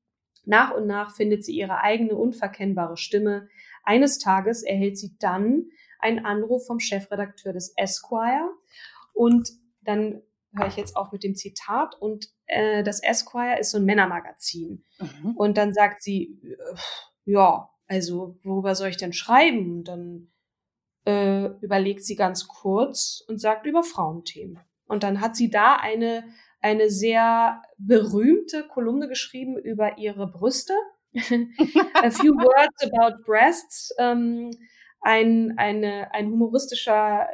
[0.45, 3.49] Nach und nach findet sie ihre eigene unverkennbare Stimme.
[3.85, 5.67] Eines Tages erhält sie dann
[6.01, 8.51] einen Anruf vom Chefredakteur des Esquire
[9.21, 9.51] und
[9.83, 10.23] dann
[10.57, 11.95] höre ich jetzt auf mit dem Zitat.
[12.01, 14.83] Und äh, das Esquire ist so ein Männermagazin.
[14.99, 15.37] Mhm.
[15.37, 16.75] Und dann sagt sie, äh,
[17.27, 19.77] ja, also worüber soll ich denn schreiben?
[19.77, 20.33] Und dann
[21.05, 24.59] äh, überlegt sie ganz kurz und sagt über Frauenthemen.
[24.87, 26.25] Und dann hat sie da eine,
[26.63, 30.73] eine sehr berühmte Kolumne geschrieben über ihre Brüste.
[31.13, 33.95] A few words about breasts.
[33.99, 34.51] Ähm,
[35.01, 37.29] ein, eine, ein humoristischer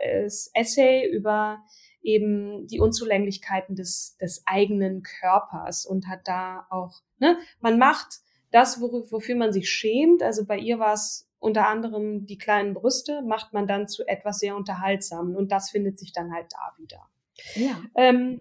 [0.54, 1.64] Essay über
[2.02, 8.20] eben die Unzulänglichkeiten des, des eigenen Körpers und hat da auch, ne, man macht
[8.52, 10.22] das, wofür man sich schämt.
[10.22, 14.38] Also bei ihr war es unter anderem die kleinen Brüste, macht man dann zu etwas
[14.38, 17.08] sehr Unterhaltsamen und das findet sich dann halt da wieder.
[17.54, 17.82] Ja.
[17.96, 18.40] Ähm,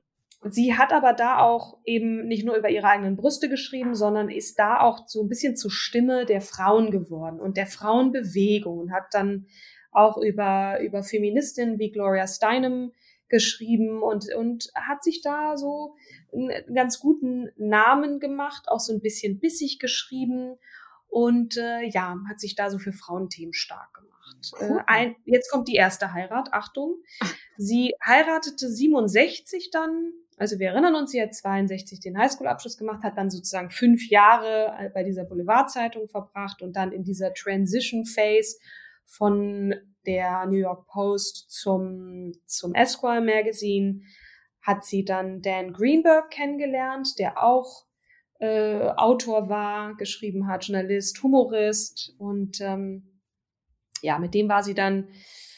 [0.49, 4.59] Sie hat aber da auch eben nicht nur über ihre eigenen Brüste geschrieben, sondern ist
[4.59, 9.07] da auch so ein bisschen zur Stimme der Frauen geworden und der Frauenbewegung und hat
[9.13, 9.47] dann
[9.91, 12.91] auch über, über Feministinnen wie Gloria Steinem
[13.27, 15.95] geschrieben und, und hat sich da so
[16.33, 20.57] einen ganz guten Namen gemacht, auch so ein bisschen bissig geschrieben
[21.07, 24.51] und äh, ja, hat sich da so für Frauenthemen stark gemacht.
[24.59, 26.97] Äh, ein, jetzt kommt die erste Heirat, Achtung.
[27.57, 33.17] Sie heiratete 67 dann also wir erinnern uns, sie hat 62 den Highschool-Abschluss gemacht, hat
[33.17, 38.57] dann sozusagen fünf Jahre äh, bei dieser Boulevard-Zeitung verbracht und dann in dieser Transition Phase
[39.05, 39.73] von
[40.05, 44.01] der New York Post zum, zum Esquire Magazine
[44.61, 47.85] hat sie dann Dan Greenberg kennengelernt, der auch
[48.39, 53.21] äh, Autor war, geschrieben hat, Journalist, Humorist und ähm,
[54.01, 55.07] ja, mit dem war sie dann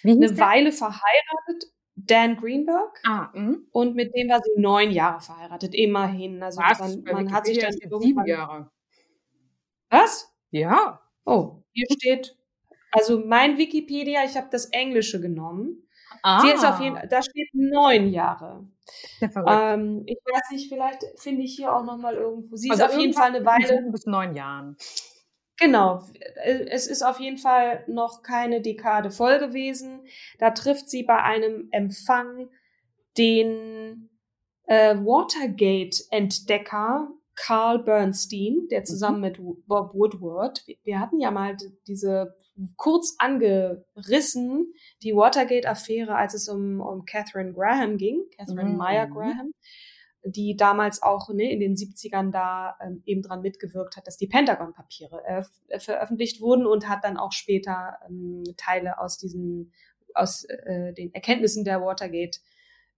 [0.04, 0.38] eine der?
[0.38, 1.72] Weile verheiratet.
[2.00, 3.02] Dan Greenberg.
[3.06, 3.58] Ah, mh.
[3.72, 6.44] und mit dem war sie neun Jahre verheiratet, immerhin.
[6.44, 6.80] Also Was?
[6.80, 7.74] man, man hat sich dann.
[8.00, 8.70] Sieben Jahre.
[9.90, 10.32] Was?
[10.52, 11.02] Ja.
[11.26, 12.38] Oh, hier steht
[12.92, 15.88] Also mein Wikipedia, ich habe das Englische genommen.
[16.22, 16.42] Ah.
[16.42, 18.68] Sie ist auf jeden da steht neun Jahre.
[19.22, 22.56] Ähm, ich weiß nicht, vielleicht finde ich hier auch nochmal irgendwo.
[22.56, 23.90] Sie also ist auf jeden Fall eine Weile.
[23.92, 24.78] Bis neun Jahren.
[25.60, 26.04] Genau.
[26.70, 30.02] Es ist auf jeden Fall noch keine Dekade voll gewesen.
[30.40, 32.50] Da trifft sie bei einem Empfang
[33.18, 34.10] den
[34.68, 38.86] äh, Watergate-Entdecker Carl Bernstein, der mhm.
[38.86, 39.22] zusammen mhm.
[39.22, 41.56] mit Bob Woodward, wir hatten ja mal
[41.88, 42.36] diese
[42.76, 48.78] kurz angerissen, die Watergate-Affäre, als es um, um Catherine Graham ging, Catherine mhm.
[48.78, 49.52] Meyer Graham,
[50.32, 54.28] die damals auch ne, in den 70ern da ähm, eben dran mitgewirkt hat, dass die
[54.28, 59.72] Pentagon-Papiere äh, veröffentlicht wurden und hat dann auch später ähm, Teile aus diesen,
[60.14, 62.40] aus äh, den Erkenntnissen der Watergate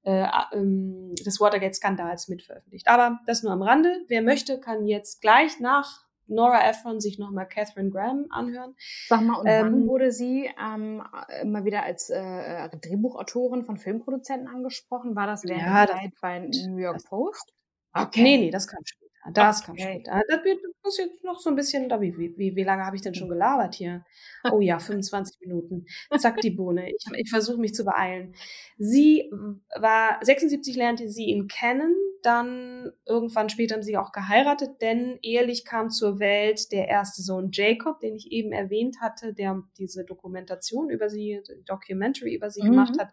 [0.04, 2.88] äh, ähm, des Watergate-Skandals mitveröffentlicht.
[2.88, 4.04] Aber das nur am Rande.
[4.08, 8.76] Wer möchte, kann jetzt gleich nach Nora Ephron sich nochmal Catherine Graham anhören.
[9.08, 11.04] Sag mal, und ähm, wann wurde sie ähm,
[11.42, 15.16] immer wieder als äh, Drehbuchautorin von Filmproduzenten angesprochen?
[15.16, 17.54] War das während ja, der Zeit bei New York Post?
[17.94, 18.22] Okay.
[18.24, 19.09] Nee, nee, das kam später.
[19.34, 19.66] Das okay.
[19.66, 20.22] kam später.
[20.28, 20.40] Das
[20.84, 23.76] muss jetzt noch so ein bisschen, wie, wie, wie lange habe ich denn schon gelabert
[23.76, 24.06] hier?
[24.52, 25.86] Oh ja, 25 Minuten.
[26.18, 26.90] Zack, die Bohne.
[26.90, 28.34] Ich, ich versuche mich zu beeilen.
[28.78, 29.30] Sie
[29.76, 35.66] war, 76 lernte sie ihn kennen, dann irgendwann später haben sie auch geheiratet, denn ehelich
[35.66, 40.90] kam zur Welt der erste Sohn Jacob, den ich eben erwähnt hatte, der diese Dokumentation
[40.90, 42.72] über sie, Documentary über sie mhm.
[42.72, 43.10] gemacht hat.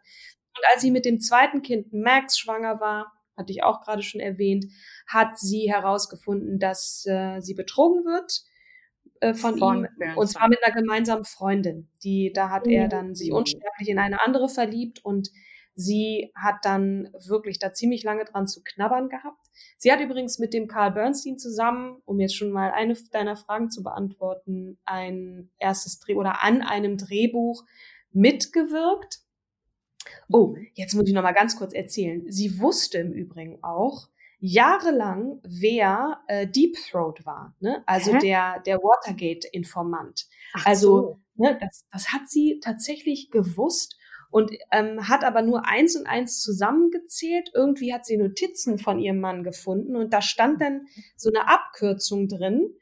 [0.57, 4.21] Und als sie mit dem zweiten Kind Max schwanger war, hatte ich auch gerade schon
[4.21, 4.67] erwähnt,
[5.07, 8.43] hat sie herausgefunden, dass äh, sie betrogen wird
[9.21, 11.89] äh, von, von ihm und zwar mit einer gemeinsamen Freundin.
[12.03, 13.37] Die da hat er dann sich mhm.
[13.37, 15.31] unsterblich in eine andere verliebt und
[15.75, 19.47] sie hat dann wirklich da ziemlich lange dran zu knabbern gehabt.
[19.77, 23.71] Sie hat übrigens mit dem Carl Bernstein zusammen, um jetzt schon mal eine deiner Fragen
[23.71, 27.65] zu beantworten, ein erstes Dreh oder an einem Drehbuch
[28.11, 29.21] mitgewirkt.
[30.29, 32.25] Oh, jetzt muss ich noch mal ganz kurz erzählen.
[32.29, 37.83] Sie wusste im Übrigen auch jahrelang, wer äh, Deep Throat war, ne?
[37.87, 38.19] Also Hä?
[38.19, 40.27] der der Watergate-Informant.
[40.65, 41.21] Also so.
[41.37, 43.97] ne, das, das hat sie tatsächlich gewusst
[44.31, 47.51] und ähm, hat aber nur eins und eins zusammengezählt.
[47.55, 52.29] Irgendwie hat sie Notizen von ihrem Mann gefunden und da stand dann so eine Abkürzung
[52.29, 52.75] drin.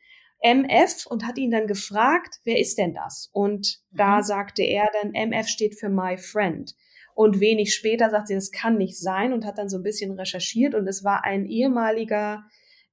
[0.43, 3.31] MF und hat ihn dann gefragt, wer ist denn das?
[3.33, 3.97] Und mhm.
[3.97, 6.75] da sagte er dann, MF steht für My Friend.
[7.15, 10.13] Und wenig später sagt sie, das kann nicht sein und hat dann so ein bisschen
[10.19, 12.45] recherchiert und es war ein ehemaliger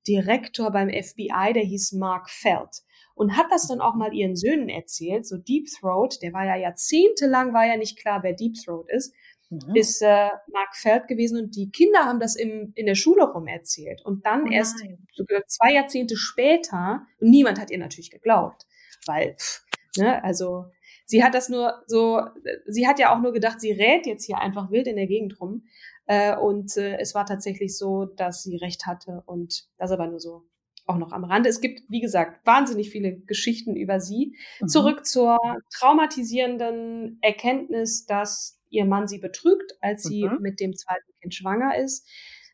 [0.07, 2.83] Direktor beim FBI, der hieß Mark Feld
[3.15, 5.27] und hat das dann auch mal ihren Söhnen erzählt.
[5.27, 9.13] So Deep Throat, der war ja jahrzehntelang, war ja nicht klar, wer Deep Throat ist,
[9.49, 9.75] mhm.
[9.75, 13.47] ist äh, Mark Feld gewesen und die Kinder haben das im, in der Schule rum
[13.47, 14.01] erzählt.
[14.05, 18.65] Und dann oh erst sogar zwei Jahrzehnte später, und niemand hat ihr natürlich geglaubt,
[19.05, 19.65] weil, pff,
[19.97, 20.65] ne, also
[21.11, 22.21] Sie hat das nur so,
[22.67, 25.41] sie hat ja auch nur gedacht, sie rät jetzt hier einfach wild in der Gegend
[25.41, 25.65] rum.
[26.05, 30.21] Äh, und äh, es war tatsächlich so, dass sie recht hatte und das aber nur
[30.21, 30.45] so
[30.85, 31.49] auch noch am Rande.
[31.49, 34.37] Es gibt, wie gesagt, wahnsinnig viele Geschichten über sie.
[34.61, 34.67] Mhm.
[34.69, 35.37] Zurück zur
[35.77, 40.37] traumatisierenden Erkenntnis, dass ihr Mann sie betrügt, als sie mhm.
[40.39, 42.07] mit dem zweiten Kind schwanger ist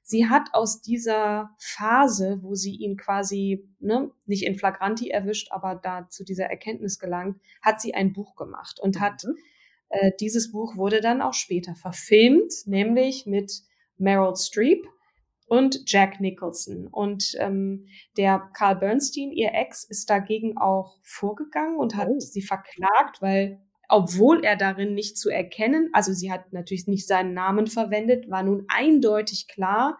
[0.07, 5.75] sie hat aus dieser Phase, wo sie ihn quasi ne, nicht in Flagranti erwischt, aber
[5.75, 8.99] da zu dieser Erkenntnis gelangt, hat sie ein Buch gemacht und mhm.
[9.01, 9.25] hat
[9.89, 13.51] äh, dieses Buch wurde dann auch später verfilmt, nämlich mit
[13.97, 14.87] Meryl Streep
[15.47, 16.87] und Jack Nicholson.
[16.87, 22.19] Und ähm, der Carl Bernstein, ihr Ex, ist dagegen auch vorgegangen und hat oh.
[22.19, 27.33] sie verklagt, weil obwohl er darin nicht zu erkennen, also sie hat natürlich nicht seinen
[27.33, 29.97] Namen verwendet, war nun eindeutig klar,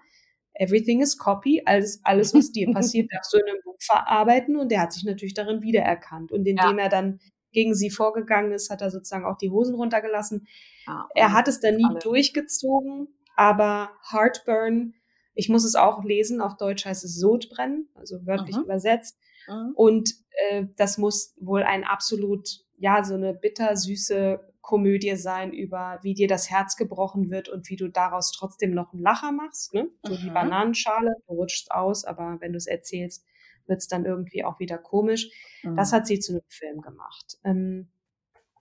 [0.54, 4.72] everything is copy, alles, alles was dir passiert, darfst du in einem Buch verarbeiten und
[4.72, 6.84] der hat sich natürlich darin wiedererkannt und indem ja.
[6.84, 7.20] er dann
[7.52, 10.48] gegen sie vorgegangen ist, hat er sozusagen auch die Hosen runtergelassen.
[10.86, 12.00] Ah, er hat es dann nie alle.
[12.00, 14.94] durchgezogen, aber Heartburn,
[15.34, 18.64] ich muss es auch lesen, auf Deutsch heißt es Sodbrennen, also wörtlich mhm.
[18.64, 19.18] übersetzt.
[19.48, 19.74] Mhm.
[19.76, 20.14] Und
[20.50, 26.28] äh, das muss wohl ein absolut ja, so eine bittersüße Komödie sein über, wie dir
[26.28, 29.74] das Herz gebrochen wird und wie du daraus trotzdem noch einen Lacher machst.
[29.74, 29.90] Ne?
[30.04, 30.18] So mhm.
[30.18, 33.26] die Bananenschale, du rutschst aus, aber wenn du es erzählst,
[33.66, 35.30] wird es dann irgendwie auch wieder komisch.
[35.64, 35.76] Mhm.
[35.76, 37.38] Das hat sie zu einem Film gemacht.
[37.44, 37.90] Ähm,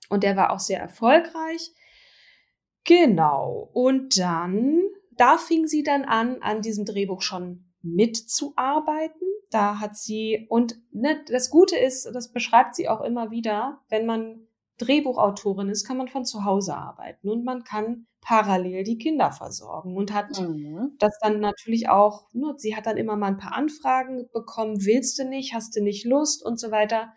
[0.09, 1.72] und der war auch sehr erfolgreich.
[2.85, 3.68] Genau.
[3.72, 4.83] Und dann,
[5.16, 9.27] da fing sie dann an, an diesem Drehbuch schon mitzuarbeiten.
[9.50, 14.06] Da hat sie, und ne, das Gute ist, das beschreibt sie auch immer wieder, wenn
[14.06, 14.46] man
[14.78, 19.96] Drehbuchautorin ist, kann man von zu Hause arbeiten und man kann parallel die Kinder versorgen
[19.96, 20.96] und hat mhm.
[20.98, 25.18] das dann natürlich auch, nur, sie hat dann immer mal ein paar Anfragen bekommen, willst
[25.18, 27.12] du nicht, hast du nicht Lust und so weiter.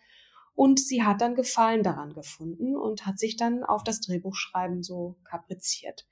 [0.54, 5.16] Und sie hat dann Gefallen daran gefunden und hat sich dann auf das Drehbuchschreiben so
[5.24, 6.06] kapriziert.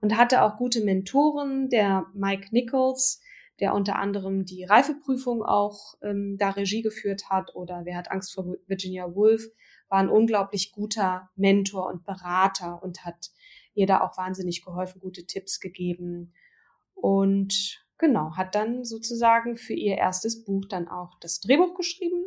[0.00, 3.22] Und hatte auch gute Mentoren, der Mike Nichols,
[3.60, 8.34] der unter anderem die Reifeprüfung auch ähm, da Regie geführt hat, oder Wer hat Angst
[8.34, 9.46] vor Virginia Woolf,
[9.88, 13.30] war ein unglaublich guter Mentor und Berater und hat
[13.74, 16.32] ihr da auch wahnsinnig geholfen, gute Tipps gegeben.
[16.94, 22.24] Und genau, hat dann sozusagen für ihr erstes Buch dann auch das Drehbuch geschrieben.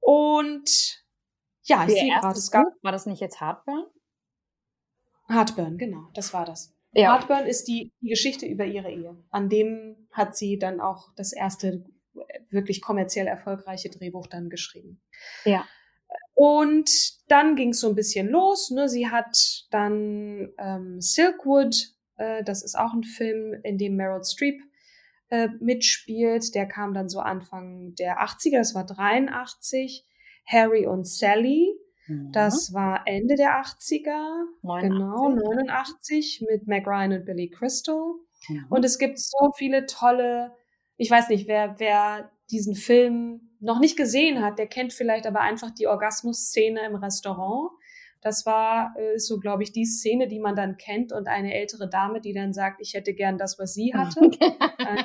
[0.00, 1.04] Und
[1.64, 2.64] ja, ich sehe gerade, es gab.
[2.82, 3.86] War das nicht jetzt Heartburn?
[5.28, 6.75] Heartburn, genau, das war das.
[6.96, 7.12] Ja.
[7.12, 9.16] Heartburn ist die, die Geschichte über ihre Ehe.
[9.30, 11.84] An dem hat sie dann auch das erste
[12.50, 15.02] wirklich kommerziell erfolgreiche Drehbuch dann geschrieben.
[15.44, 15.66] Ja.
[16.34, 16.90] Und
[17.28, 18.70] dann ging es so ein bisschen los.
[18.70, 18.88] Ne?
[18.88, 21.76] Sie hat dann ähm, Silkwood,
[22.16, 24.60] äh, das ist auch ein Film, in dem Meryl Streep
[25.28, 26.54] äh, mitspielt.
[26.54, 30.06] Der kam dann so Anfang der 80er, das war 83.
[30.46, 31.75] Harry und Sally,
[32.06, 32.32] mhm.
[32.32, 34.90] das war Ende der 80er, 89.
[34.90, 38.14] genau, 89 mit Meg Ryan und Billy Crystal.
[38.48, 38.66] Mhm.
[38.70, 40.52] Und es gibt so viele tolle,
[40.96, 45.40] ich weiß nicht, wer, wer diesen Film noch nicht gesehen hat, der kennt vielleicht aber
[45.40, 47.70] einfach die Orgasmus-Szene im Restaurant.
[48.20, 51.88] Das war äh, so, glaube ich, die Szene, die man dann kennt und eine ältere
[51.88, 54.20] Dame, die dann sagt, ich hätte gern das, was sie hatte.
[54.78, 55.02] Äh,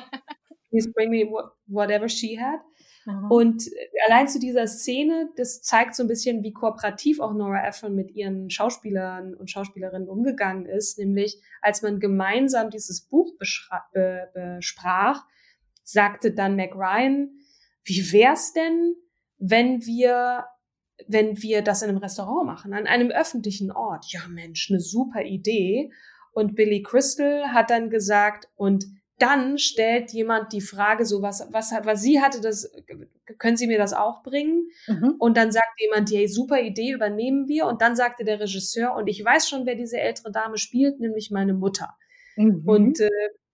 [0.70, 1.24] please bring me
[1.66, 2.60] whatever she had.
[3.04, 3.30] Mhm.
[3.30, 3.70] Und
[4.06, 8.10] allein zu dieser Szene, das zeigt so ein bisschen, wie kooperativ auch Nora Ephron mit
[8.12, 10.98] ihren Schauspielern und Schauspielerinnen umgegangen ist.
[10.98, 13.32] Nämlich, als man gemeinsam dieses Buch
[13.92, 15.24] be besprach,
[15.82, 17.30] sagte dann Mac Ryan,
[17.84, 18.94] wie wär's denn,
[19.38, 20.44] wenn wir
[21.08, 24.06] wenn wir das in einem Restaurant machen, an einem öffentlichen Ort.
[24.12, 25.90] Ja, Mensch, eine super Idee.
[26.32, 28.84] Und Billy Crystal hat dann gesagt, und
[29.18, 32.72] dann stellt jemand die Frage, so was, was, was sie hatte, das,
[33.38, 34.68] können Sie mir das auch bringen?
[34.86, 35.14] Mhm.
[35.18, 37.66] Und dann sagt jemand, hey, super Idee, übernehmen wir.
[37.66, 41.30] Und dann sagte der Regisseur, und ich weiß schon, wer diese ältere Dame spielt, nämlich
[41.30, 41.96] meine Mutter.
[42.36, 42.62] Mhm.
[42.66, 43.08] Und äh,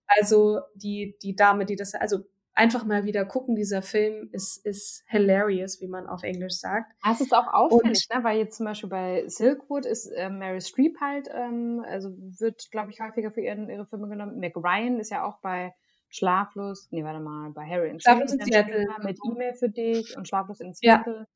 [0.06, 2.20] also die, die Dame, die das, also
[2.58, 3.54] einfach mal wieder gucken.
[3.54, 6.92] Dieser Film ist, ist hilarious, wie man auf Englisch sagt.
[7.04, 8.24] Das ist auch auffällig, ne?
[8.24, 12.90] weil jetzt zum Beispiel bei Silkwood ist äh, Mary Streep halt, ähm, also wird, glaube
[12.90, 14.38] ich, häufiger für ihren, ihre Filme genommen.
[14.38, 15.72] Meg Ryan ist ja auch bei
[16.10, 18.86] Schlaflos, nee, warte mal, bei Harry und Schlaflos in Seattle.
[19.04, 21.18] Mit E-Mail für dich und Schlaflos in Seattle.
[21.18, 21.26] Ja.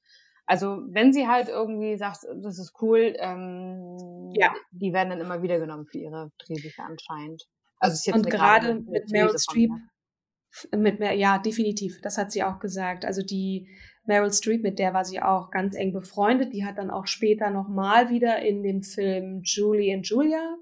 [0.46, 4.52] Also wenn sie halt irgendwie sagt, das ist cool, ähm, ja.
[4.72, 7.44] die werden dann immer wieder genommen für ihre Drehbücher anscheinend.
[7.78, 9.70] Also ist jetzt und gerade mit Meryl Streep
[10.76, 12.00] mit mehr, ja, definitiv.
[12.02, 13.04] Das hat sie auch gesagt.
[13.04, 13.68] Also die
[14.04, 16.52] Meryl Streep, mit der war sie auch ganz eng befreundet.
[16.52, 20.56] Die hat dann auch später nochmal wieder in dem Film Julie and Julia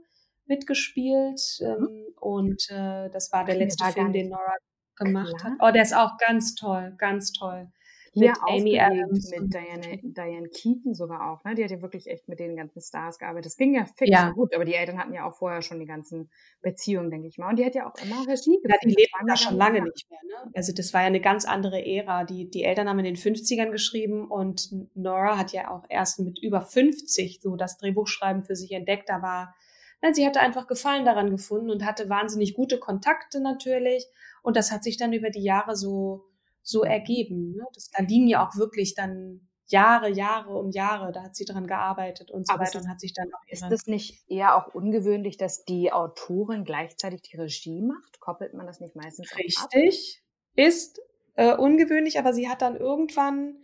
[0.46, 1.40] mitgespielt.
[1.61, 1.66] Mhm.
[1.66, 4.55] Ähm, und äh, das war der letzte Film, den Nora
[4.96, 5.53] gemacht klar.
[5.53, 5.59] hat.
[5.61, 7.70] Oh, der ist auch ganz toll, ganz toll
[8.14, 9.31] mit Amy Adams.
[9.31, 11.55] Mit Diane, Diane Keaton sogar auch, ne?
[11.55, 13.46] Die hat ja wirklich echt mit den ganzen Stars gearbeitet.
[13.46, 14.31] Das ging ja fix ja.
[14.31, 16.29] gut, aber die Eltern hatten ja auch vorher schon die ganzen
[16.61, 17.51] Beziehungen, denke ich mal.
[17.51, 18.83] Und die hat ja auch immer Regie geführt.
[18.83, 20.51] Ja, die lebten da schon lange nicht mehr, ne?
[20.55, 22.25] Also das war ja eine ganz andere Ära.
[22.25, 26.40] Die, die Eltern haben in den 50ern geschrieben und Nora hat ja auch erst mit
[26.40, 29.09] über 50 so das Drehbuchschreiben für sich entdeckt.
[29.09, 29.55] Da war,
[30.03, 34.07] nein, sie hatte einfach Gefallen daran gefunden und hatte wahnsinnig gute Kontakte natürlich.
[34.42, 36.25] Und das hat sich dann über die Jahre so
[36.62, 37.53] so ergeben.
[37.53, 37.64] Ne?
[37.75, 41.66] Das, da liegen ja auch wirklich dann Jahre, Jahre um Jahre, da hat sie dran
[41.66, 44.75] gearbeitet und so Aber weiter und hat sich dann auch Ist es nicht eher auch
[44.75, 48.18] ungewöhnlich, dass die Autorin gleichzeitig die Regie macht?
[48.18, 50.23] Koppelt man das nicht meistens Richtig.
[50.57, 51.01] Ist
[51.37, 53.62] äh, ungewöhnlich, aber sie hat dann irgendwann,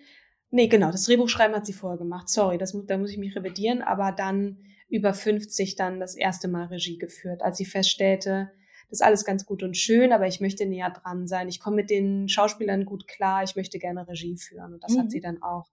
[0.50, 2.28] nee, genau, das Drehbuchschreiben hat sie vorher gemacht.
[2.28, 6.66] Sorry, das, da muss ich mich revidieren, aber dann über 50 dann das erste Mal
[6.66, 8.52] Regie geführt, als sie feststellte,
[8.88, 11.48] das ist alles ganz gut und schön, aber ich möchte näher dran sein.
[11.48, 13.42] Ich komme mit den Schauspielern gut klar.
[13.42, 14.74] Ich möchte gerne Regie führen.
[14.74, 15.00] Und das mhm.
[15.00, 15.66] hat sie dann auch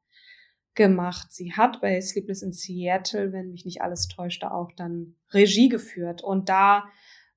[0.74, 1.32] gemacht.
[1.32, 6.24] Sie hat bei Sleepless in Seattle, wenn mich nicht alles täuschte, auch dann Regie geführt.
[6.24, 6.86] Und da,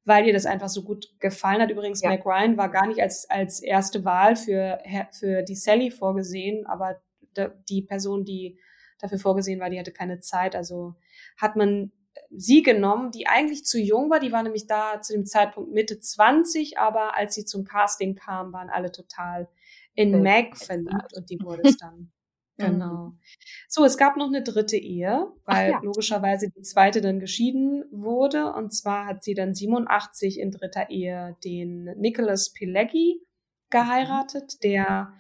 [0.05, 2.09] weil ihr das einfach so gut gefallen hat, übrigens, ja.
[2.09, 4.79] Meg Ryan war gar nicht als, als erste Wahl für,
[5.13, 7.03] für die Sally vorgesehen, aber
[7.69, 8.59] die Person, die
[8.99, 10.57] dafür vorgesehen war, die hatte keine Zeit.
[10.57, 10.95] Also
[11.37, 11.93] hat man
[12.31, 14.21] sie genommen, die eigentlich zu jung war.
[14.21, 18.53] Die war nämlich da zu dem Zeitpunkt Mitte 20, aber als sie zum Casting kam,
[18.53, 19.49] waren alle total
[19.95, 22.13] in Meg verliebt und die wurde es dann.
[22.59, 23.13] Genau.
[23.69, 25.81] So, es gab noch eine dritte Ehe, weil ja.
[25.83, 28.53] logischerweise die zweite dann geschieden wurde.
[28.53, 33.21] Und zwar hat sie dann 87 in dritter Ehe den Nicholas Pileggi
[33.69, 35.13] geheiratet, der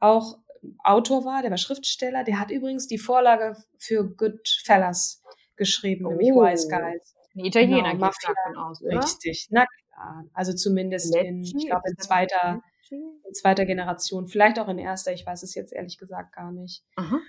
[0.00, 0.38] auch
[0.82, 2.24] Autor war, der war Schriftsteller.
[2.24, 5.22] Der hat übrigens die Vorlage für Goodfellas
[5.56, 6.10] geschrieben, oh.
[6.10, 7.14] nämlich Wise Guys.
[7.34, 8.98] Ein Italiener genau, geht davon aus, oder?
[8.98, 10.24] Richtig, na klar.
[10.34, 15.12] Also zumindest Lecce, in, ich glaube, in zweiter, in zweiter Generation, vielleicht auch in erster,
[15.12, 16.84] ich weiß es jetzt ehrlich gesagt gar nicht.
[16.96, 17.20] Aha.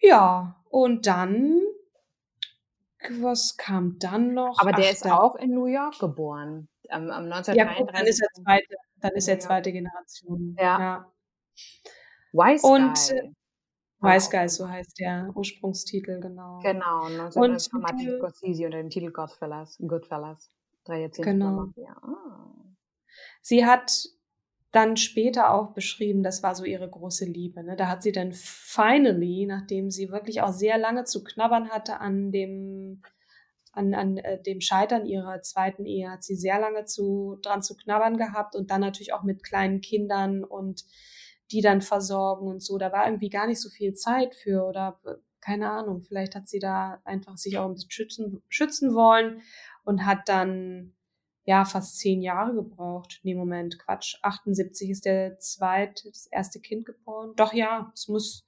[0.00, 1.60] Ja, und dann,
[3.20, 4.58] was kam dann noch?
[4.60, 6.68] Aber der Ach, ist da, auch in New York geboren.
[6.88, 7.56] Am, am 1933.
[7.56, 10.56] Ja, guck, dann ist er zweite, dann ist er zweite Generation.
[10.58, 10.80] Ja.
[10.80, 11.12] ja.
[12.32, 13.34] Wise und, Guy.
[14.00, 16.60] Wise Guy, so heißt der Ursprungstitel, genau.
[16.62, 19.76] Genau, 1900 und Martin Scorsese unter dem Titel Goodfellas.
[19.80, 20.50] Goodfellas.
[20.84, 21.30] Drei Jahrzehnte.
[21.30, 21.66] Genau.
[21.76, 21.96] Ja.
[22.02, 22.54] Ah.
[23.42, 24.08] Sie hat
[24.70, 27.64] dann später auch beschrieben, das war so ihre große Liebe.
[27.64, 27.74] Ne?
[27.76, 32.30] Da hat sie dann finally, nachdem sie wirklich auch sehr lange zu knabbern hatte an
[32.30, 33.02] dem,
[33.72, 37.76] an, an äh, dem Scheitern ihrer zweiten Ehe, hat sie sehr lange zu, dran zu
[37.76, 40.84] knabbern gehabt und dann natürlich auch mit kleinen Kindern und
[41.50, 42.78] die dann versorgen und so.
[42.78, 46.48] Da war irgendwie gar nicht so viel Zeit für oder äh, keine Ahnung, vielleicht hat
[46.48, 49.40] sie da einfach sich auch ein bisschen schützen, schützen wollen
[49.84, 50.94] und hat dann
[51.44, 53.20] ja, fast zehn Jahre gebraucht.
[53.22, 54.16] Nee, Moment, Quatsch.
[54.20, 57.32] 78 ist der zweite, das erste Kind geboren.
[57.36, 58.46] Doch ja, es muss,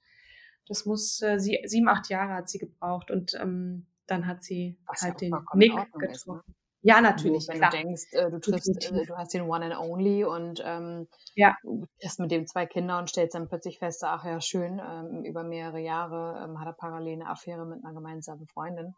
[0.67, 4.77] das muss, äh, sie, sieben, acht Jahre hat sie gebraucht und ähm, dann hat sie
[4.85, 6.43] Was halt den Nick ne?
[6.83, 7.47] Ja, natürlich.
[7.47, 7.69] wenn klar.
[7.69, 11.55] du denkst, äh, du triffst, äh, du hast den One and Only und ähm, ja.
[12.03, 15.43] hast mit dem zwei Kinder und stellst dann plötzlich fest, ach ja, schön, ähm, über
[15.43, 18.95] mehrere Jahre ähm, hat er parallel eine Affäre mit einer gemeinsamen Freundin.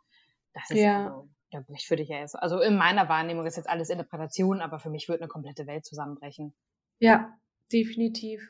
[0.53, 1.07] Das ist ja.
[1.07, 2.35] Also, da bricht für dich ja erst.
[2.35, 5.85] Also in meiner Wahrnehmung ist jetzt alles Interpretation, aber für mich wird eine komplette Welt
[5.85, 6.55] zusammenbrechen.
[6.99, 7.37] Ja,
[7.71, 8.41] definitiv.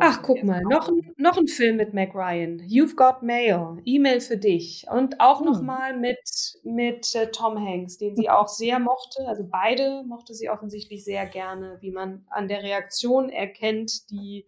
[0.00, 2.60] Ach, guck mal, noch ein, noch ein Film mit Mac Ryan.
[2.60, 4.86] You've Got Mail, E-Mail für dich.
[4.90, 5.46] Und auch hm.
[5.46, 9.26] nochmal mit, mit äh, Tom Hanks, den sie auch sehr mochte.
[9.26, 14.46] Also beide mochte sie offensichtlich sehr gerne, wie man an der Reaktion erkennt, die,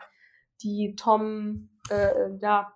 [0.63, 2.75] die Tom äh, ja,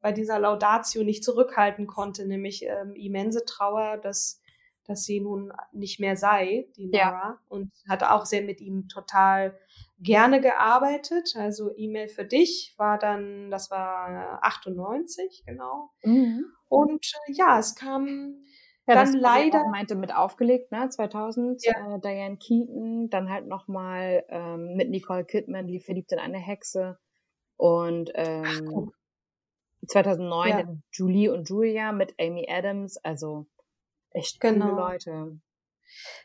[0.00, 4.40] bei dieser Laudatio nicht zurückhalten konnte, nämlich ähm, immense Trauer, dass,
[4.84, 7.00] dass sie nun nicht mehr sei, die Nora.
[7.00, 7.38] Ja.
[7.48, 9.58] Und hat auch sehr mit ihm total
[9.98, 11.34] gerne gearbeitet.
[11.36, 15.90] Also E-Mail für dich war dann, das war 98, genau.
[16.02, 16.46] Mhm.
[16.68, 18.44] Und äh, ja, es kam
[18.86, 19.68] ja, dann leider.
[19.68, 20.88] Meinte mit aufgelegt, ne?
[20.88, 21.96] 2000, ja.
[21.96, 26.98] äh, Diane Keaton, dann halt nochmal ähm, mit Nicole Kidman, die verliebt in eine Hexe.
[27.56, 30.76] Und ähm, Ach, 2009 ja.
[30.92, 33.46] Julie und Julia mit Amy Adams, also
[34.10, 34.70] echt genau.
[34.70, 35.40] coole Leute.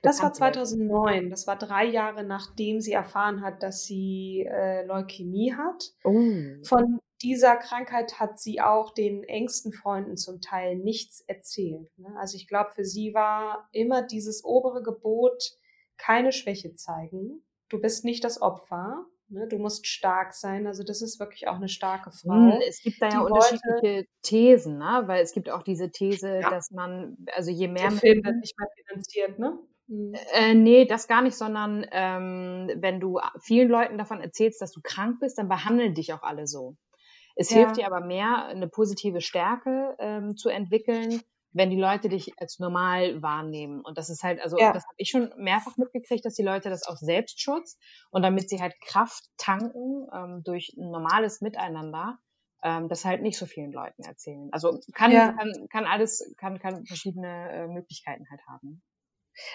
[0.02, 1.30] Das war 2009.
[1.30, 5.94] Das war drei Jahre nachdem sie erfahren hat, dass sie äh, Leukämie hat.
[6.04, 6.64] Oh.
[6.64, 11.90] Von dieser Krankheit hat sie auch den engsten Freunden zum Teil nichts erzählt.
[11.98, 12.14] Ne?
[12.20, 15.58] Also ich glaube, für sie war immer dieses obere Gebot,
[15.98, 17.44] keine Schwäche zeigen.
[17.70, 19.06] Du bist nicht das Opfer.
[19.34, 19.48] Ne?
[19.48, 20.68] Du musst stark sein.
[20.68, 22.60] Also das ist wirklich auch eine starke Frau.
[22.68, 25.04] Es gibt da ja unterschiedliche wollte, Thesen, ne?
[25.06, 26.50] weil es gibt auch diese These, ja.
[26.50, 27.90] dass man, also je mehr...
[27.90, 29.60] Der Film wird nicht mehr finanziert, ne?
[29.88, 30.14] Hm.
[30.34, 34.82] Äh, nee, das gar nicht, sondern ähm, wenn du vielen Leuten davon erzählst, dass du
[34.82, 36.78] krank bist, dann behandeln dich auch alle so.
[37.36, 37.58] Es ja.
[37.58, 41.22] hilft dir aber mehr, eine positive Stärke ähm, zu entwickeln,
[41.54, 43.82] wenn die Leute dich als normal wahrnehmen.
[43.82, 44.74] Und das ist halt, also ja.
[44.74, 47.78] das habe ich schon mehrfach mitgekriegt, dass die Leute das aus Selbstschutz
[48.10, 52.18] und damit sie halt Kraft tanken ähm, durch ein normales Miteinander,
[52.64, 54.50] ähm, das halt nicht so vielen Leuten erzählen.
[54.52, 55.34] Also kann, ja.
[55.34, 58.82] kann, kann alles, kann, kann verschiedene äh, Möglichkeiten halt haben.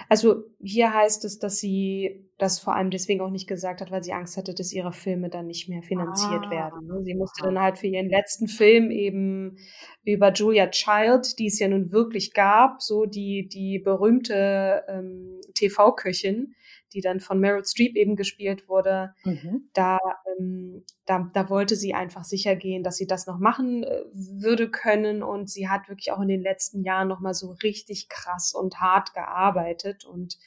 [0.09, 4.03] Also hier heißt es, dass sie das vor allem deswegen auch nicht gesagt hat, weil
[4.03, 6.51] sie Angst hatte, dass ihre Filme dann nicht mehr finanziert ah.
[6.51, 6.87] werden.
[6.87, 7.03] Ne?
[7.03, 9.59] Sie musste dann halt für ihren letzten Film eben
[10.05, 16.55] über Julia Child, die es ja nun wirklich gab, so die, die berühmte ähm, TV-Köchin,
[16.93, 19.68] die dann von Meryl Streep eben gespielt wurde, mhm.
[19.74, 19.99] da,
[20.39, 24.70] ähm, da, da wollte sie einfach sicher gehen, dass sie das noch machen äh, würde
[24.70, 25.22] können.
[25.22, 29.14] Und sie hat wirklich auch in den letzten Jahren nochmal so richtig krass und hart
[29.14, 30.39] gearbeitet und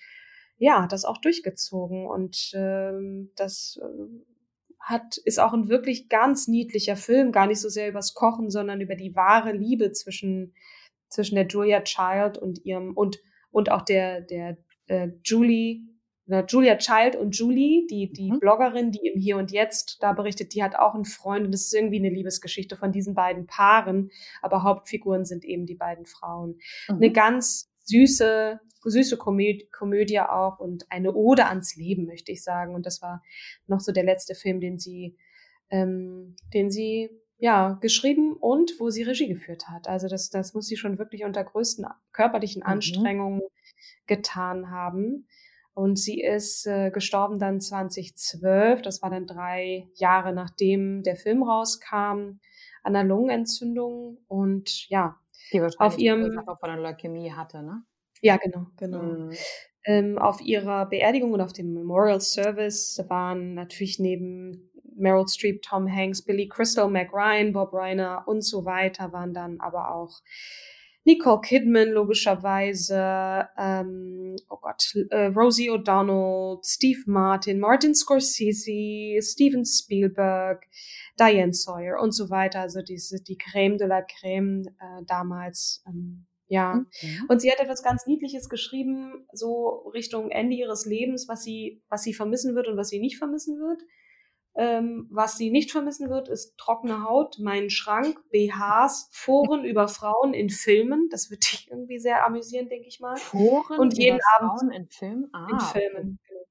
[0.58, 2.06] ja, das auch durchgezogen.
[2.06, 4.22] Und ähm, das äh,
[4.80, 8.82] hat, ist auch ein wirklich ganz niedlicher Film, gar nicht so sehr übers Kochen, sondern
[8.82, 10.54] über die wahre Liebe zwischen,
[11.10, 13.20] zwischen der Julia Child und ihrem und,
[13.52, 15.82] und auch der, der äh, Julie
[16.48, 18.40] Julia Child und Julie, die, die mhm.
[18.40, 21.64] Bloggerin, die im Hier und Jetzt da berichtet, die hat auch einen Freund und das
[21.64, 24.12] ist irgendwie eine Liebesgeschichte von diesen beiden Paaren,
[24.42, 26.60] aber Hauptfiguren sind eben die beiden Frauen.
[26.88, 26.96] Mhm.
[26.96, 32.76] Eine ganz süße, süße Komödie, Komödie auch und eine Ode ans Leben, möchte ich sagen.
[32.76, 33.22] Und das war
[33.68, 35.18] noch so der letzte Film, den sie,
[35.70, 39.88] ähm, den sie ja, geschrieben und wo sie Regie geführt hat.
[39.88, 42.68] Also das, das muss sie schon wirklich unter größten körperlichen mhm.
[42.68, 44.06] Anstrengungen mhm.
[44.06, 45.28] getan haben.
[45.74, 51.44] Und sie ist äh, gestorben dann 2012, das war dann drei Jahre nachdem der Film
[51.44, 52.40] rauskam,
[52.84, 55.18] an einer Lungenentzündung und ja,
[55.54, 57.84] Die auf ihrem auch von einer Leukämie hatte, ne?
[58.22, 59.02] Ja, genau, genau.
[59.02, 59.32] Mhm.
[59.86, 65.92] Ähm, auf ihrer Beerdigung und auf dem Memorial Service waren natürlich neben Meryl Streep, Tom
[65.92, 70.22] Hanks, Billy Crystal, Mac Ryan, Bob Reiner und so weiter waren dann aber auch
[71.04, 80.64] Nicole Kidman logischerweise, ähm, oh Gott, äh, Rosie O'Donnell, Steve Martin, Martin Scorsese, Steven Spielberg,
[81.20, 82.62] Diane Sawyer und so weiter.
[82.62, 85.84] Also diese die Creme de la Creme äh, damals.
[85.88, 86.86] Ähm, ja.
[87.30, 92.04] Und sie hat etwas ganz Niedliches geschrieben, so Richtung Ende ihres Lebens, was sie, was
[92.04, 93.82] sie vermissen wird und was sie nicht vermissen wird.
[94.54, 100.34] Ähm, was sie nicht vermissen wird, ist trockene Haut, mein Schrank, BHs, Foren über Frauen
[100.34, 101.08] in Filmen.
[101.10, 103.16] Das wird dich irgendwie sehr amüsieren, denke ich mal.
[103.18, 105.30] Foren und jeden über Abend Frauen in Filmen?
[105.32, 106.20] Ah, in Filmen.
[106.28, 106.42] Genau.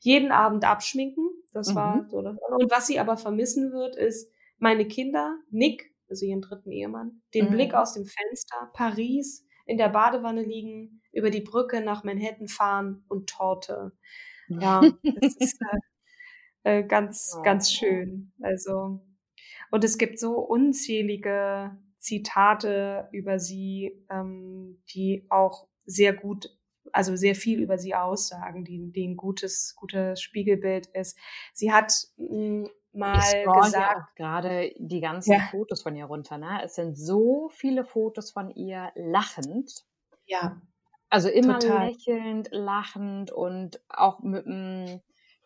[0.00, 1.30] Jeden Abend abschminken.
[1.52, 1.74] Das mhm.
[1.74, 2.36] war so das.
[2.50, 7.46] Und was sie aber vermissen wird, ist meine Kinder, Nick, also ihren dritten Ehemann, den
[7.46, 7.52] mhm.
[7.52, 13.04] Blick aus dem Fenster, Paris, in der Badewanne liegen, über die Brücke nach Manhattan fahren
[13.08, 13.92] und Torte.
[14.48, 14.80] Ja,
[15.20, 15.78] das ist äh,
[16.64, 18.32] äh, ganz, ganz schön.
[18.42, 19.00] Also,
[19.70, 26.50] und es gibt so unzählige Zitate über sie, ähm, die auch sehr gut,
[26.92, 31.18] also sehr viel über sie aussagen, die, die ein gutes, gutes Spiegelbild ist.
[31.52, 34.16] Sie hat mh, hm, mal ich gesagt.
[34.16, 35.40] gerade die ganzen ja.
[35.50, 36.60] Fotos von ihr runter, ne?
[36.62, 39.84] Es sind so viele Fotos von ihr lachend.
[40.26, 40.60] Ja.
[41.10, 41.88] Also immer total.
[41.88, 45.00] lächelnd, lachend und auch mit einem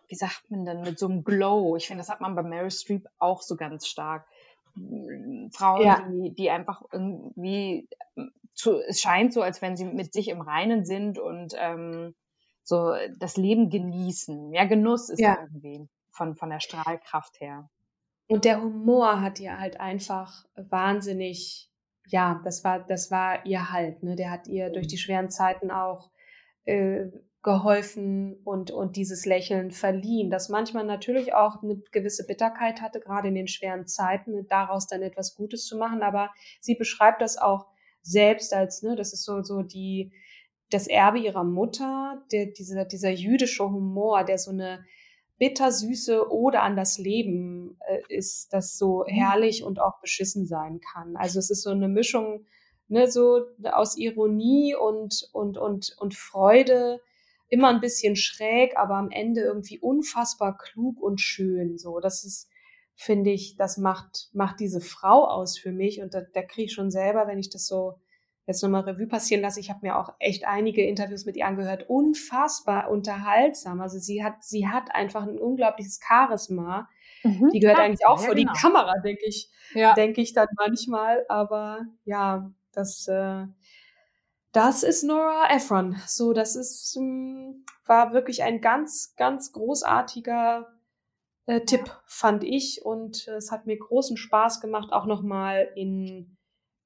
[0.08, 1.76] wie sagt man denn, mit so einem Glow.
[1.76, 4.26] Ich finde, das hat man bei Mary Streep auch so ganz stark.
[5.52, 6.08] Frauen, ja.
[6.08, 7.88] die, die einfach irgendwie
[8.54, 12.14] zu, es scheint so, als wenn sie mit sich im Reinen sind und ähm,
[12.64, 14.52] so das Leben genießen.
[14.52, 15.38] Ja, Genuss ist ja.
[15.40, 17.68] irgendwie von, von der Strahlkraft her.
[18.26, 21.70] Und der Humor hat ihr halt einfach wahnsinnig,
[22.06, 24.16] ja, das war, das war ihr Halt, ne?
[24.16, 26.10] Der hat ihr durch die schweren Zeiten auch
[26.66, 27.06] äh,
[27.48, 33.28] geholfen und, und dieses Lächeln verliehen, das manchmal natürlich auch eine gewisse Bitterkeit hatte, gerade
[33.28, 36.02] in den schweren Zeiten, daraus dann etwas Gutes zu machen.
[36.02, 36.28] Aber
[36.60, 37.64] sie beschreibt das auch
[38.02, 40.12] selbst als, ne, das ist so, so die,
[40.68, 44.84] das Erbe ihrer Mutter, der, dieser, dieser jüdische Humor, der so eine
[45.38, 49.10] bittersüße Ode an das Leben äh, ist, das so mhm.
[49.10, 51.16] herrlich und auch beschissen sein kann.
[51.16, 52.44] Also es ist so eine Mischung,
[52.88, 57.00] ne, so aus Ironie und, und, und, und Freude,
[57.48, 61.78] immer ein bisschen schräg, aber am Ende irgendwie unfassbar klug und schön.
[61.78, 62.48] So, das ist,
[62.94, 66.02] finde ich, das macht, macht diese Frau aus für mich.
[66.02, 68.00] Und da, da kriege ich schon selber, wenn ich das so
[68.48, 71.84] jetzt nochmal Revue passieren lasse, ich habe mir auch echt einige Interviews mit ihr angehört,
[71.88, 73.80] unfassbar unterhaltsam.
[73.82, 76.88] Also sie hat, sie hat einfach ein unglaubliches Charisma.
[77.22, 77.50] Mhm.
[77.52, 78.52] Die gehört eigentlich auch ja, vor genau.
[78.52, 79.92] die Kamera, denke ich, ja.
[79.92, 81.26] denke ich dann manchmal.
[81.28, 83.44] Aber ja, das, äh,
[84.52, 85.96] das ist Nora Ephron.
[86.06, 90.66] So, das ist, ähm, war wirklich ein ganz, ganz großartiger
[91.46, 92.84] äh, Tipp, fand ich.
[92.84, 96.36] Und äh, es hat mir großen Spaß gemacht, auch nochmal in,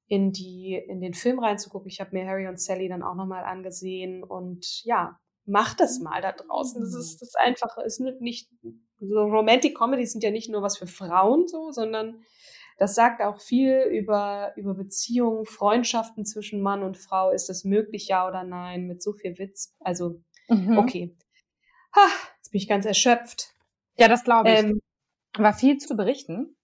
[0.09, 1.89] in, die, in den Film reinzugucken.
[1.89, 4.25] Ich habe mir Harry und Sally dann auch nochmal angesehen.
[4.25, 6.81] Und ja, macht das mal da draußen.
[6.81, 8.51] Das ist, das ist einfach, ist nicht,
[8.99, 12.23] so Romantic Comedies sind ja nicht nur was für Frauen so, sondern
[12.83, 17.31] das sagt auch viel über, über Beziehungen, Freundschaften zwischen Mann und Frau.
[17.31, 18.89] Ist das möglich, ja oder nein?
[18.89, 19.73] Mit so viel Witz.
[19.79, 20.79] Also, mhm.
[20.79, 21.17] okay.
[21.95, 22.09] Ha,
[22.39, 23.53] jetzt bin ich ganz erschöpft.
[23.97, 24.59] Ja, das glaube ich.
[24.59, 24.83] Ähm,
[25.37, 26.57] War viel zu berichten.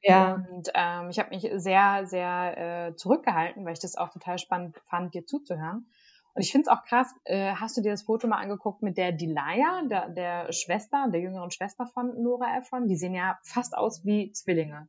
[0.00, 0.42] Ja.
[0.50, 4.74] Und ähm, ich habe mich sehr, sehr äh, zurückgehalten, weil ich das auch total spannend
[4.88, 5.86] fand, dir zuzuhören.
[6.32, 8.96] Und ich finde es auch krass, äh, hast du dir das Foto mal angeguckt mit
[8.96, 12.88] der Delia, der, der Schwester, der jüngeren Schwester von Nora Ephron?
[12.88, 14.88] Die sehen ja fast aus wie Zwillinge.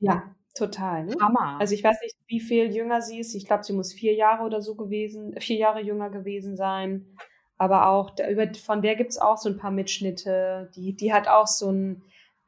[0.00, 1.04] Ja, total.
[1.04, 1.16] Ne?
[1.20, 1.58] Hammer.
[1.58, 3.34] Also ich weiß nicht, wie viel jünger sie ist.
[3.34, 7.06] Ich glaube, sie muss vier Jahre oder so gewesen, vier Jahre jünger gewesen sein.
[7.56, 8.12] Aber auch,
[8.64, 10.70] von der gibt's auch so ein paar Mitschnitte.
[10.76, 12.02] Die, die hat auch so ein,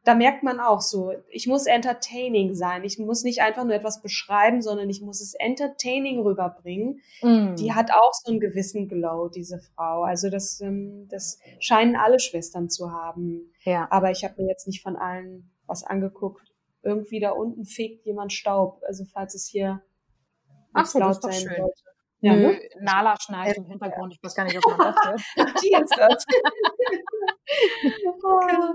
[0.05, 2.84] da merkt man auch so, ich muss entertaining sein.
[2.84, 7.03] Ich muss nicht einfach nur etwas beschreiben, sondern ich muss es entertaining rüberbringen.
[7.22, 7.57] Mm.
[7.57, 10.05] Die hat auch so einen gewissen Glow, diese Frau.
[10.05, 13.53] Also das, ähm, das scheinen alle Schwestern zu haben.
[13.64, 13.88] Ja.
[13.90, 16.49] Aber ich habe mir jetzt nicht von allen was angeguckt
[16.83, 18.83] irgendwie da unten fegt jemand Staub.
[18.87, 19.83] Also falls es hier
[20.72, 21.57] Ach so, laut sein schön.
[21.57, 21.83] sollte.
[22.22, 22.61] Ja, Nö, ne?
[22.81, 24.12] Nala schneit im Hintergrund.
[24.12, 25.20] Ich weiß gar nicht, ob man das hört.
[25.62, 26.26] Die ist das.
[28.22, 28.74] oh, genau.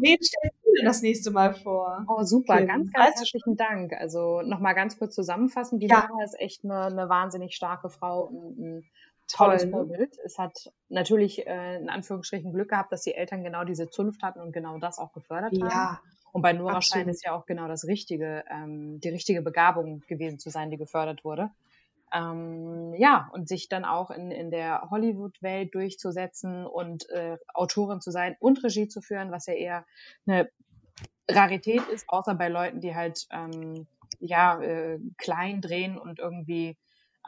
[0.00, 2.06] Wen stellst du denn das nächste Mal vor?
[2.08, 2.54] Oh, super.
[2.54, 2.66] Okay.
[2.66, 3.92] Ganz, ganz herzlichen Dank.
[3.92, 5.78] Also nochmal ganz kurz zusammenfassen.
[5.78, 6.08] Die ja.
[6.08, 8.84] Nala ist echt eine, eine wahnsinnig starke Frau und ein
[9.28, 9.70] tolles Toll?
[9.70, 10.16] Vorbild.
[10.24, 14.40] Es hat natürlich äh, in Anführungsstrichen Glück gehabt, dass die Eltern genau diese Zunft hatten
[14.40, 15.70] und genau das auch gefördert ja.
[15.70, 15.98] haben.
[16.32, 20.38] Und bei Nora scheint es ja auch genau das richtige, ähm, die richtige Begabung gewesen
[20.38, 21.50] zu sein, die gefördert wurde.
[22.12, 28.10] Ähm, ja, und sich dann auch in, in der Hollywood-Welt durchzusetzen und äh, Autorin zu
[28.10, 29.86] sein und Regie zu führen, was ja eher
[30.26, 30.50] eine
[31.28, 33.86] Rarität ist, außer bei Leuten, die halt ähm,
[34.20, 36.76] ja äh, klein drehen und irgendwie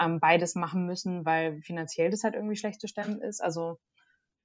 [0.00, 3.42] ähm, beides machen müssen, weil finanziell das halt irgendwie schlecht zu stemmen ist.
[3.42, 3.78] Also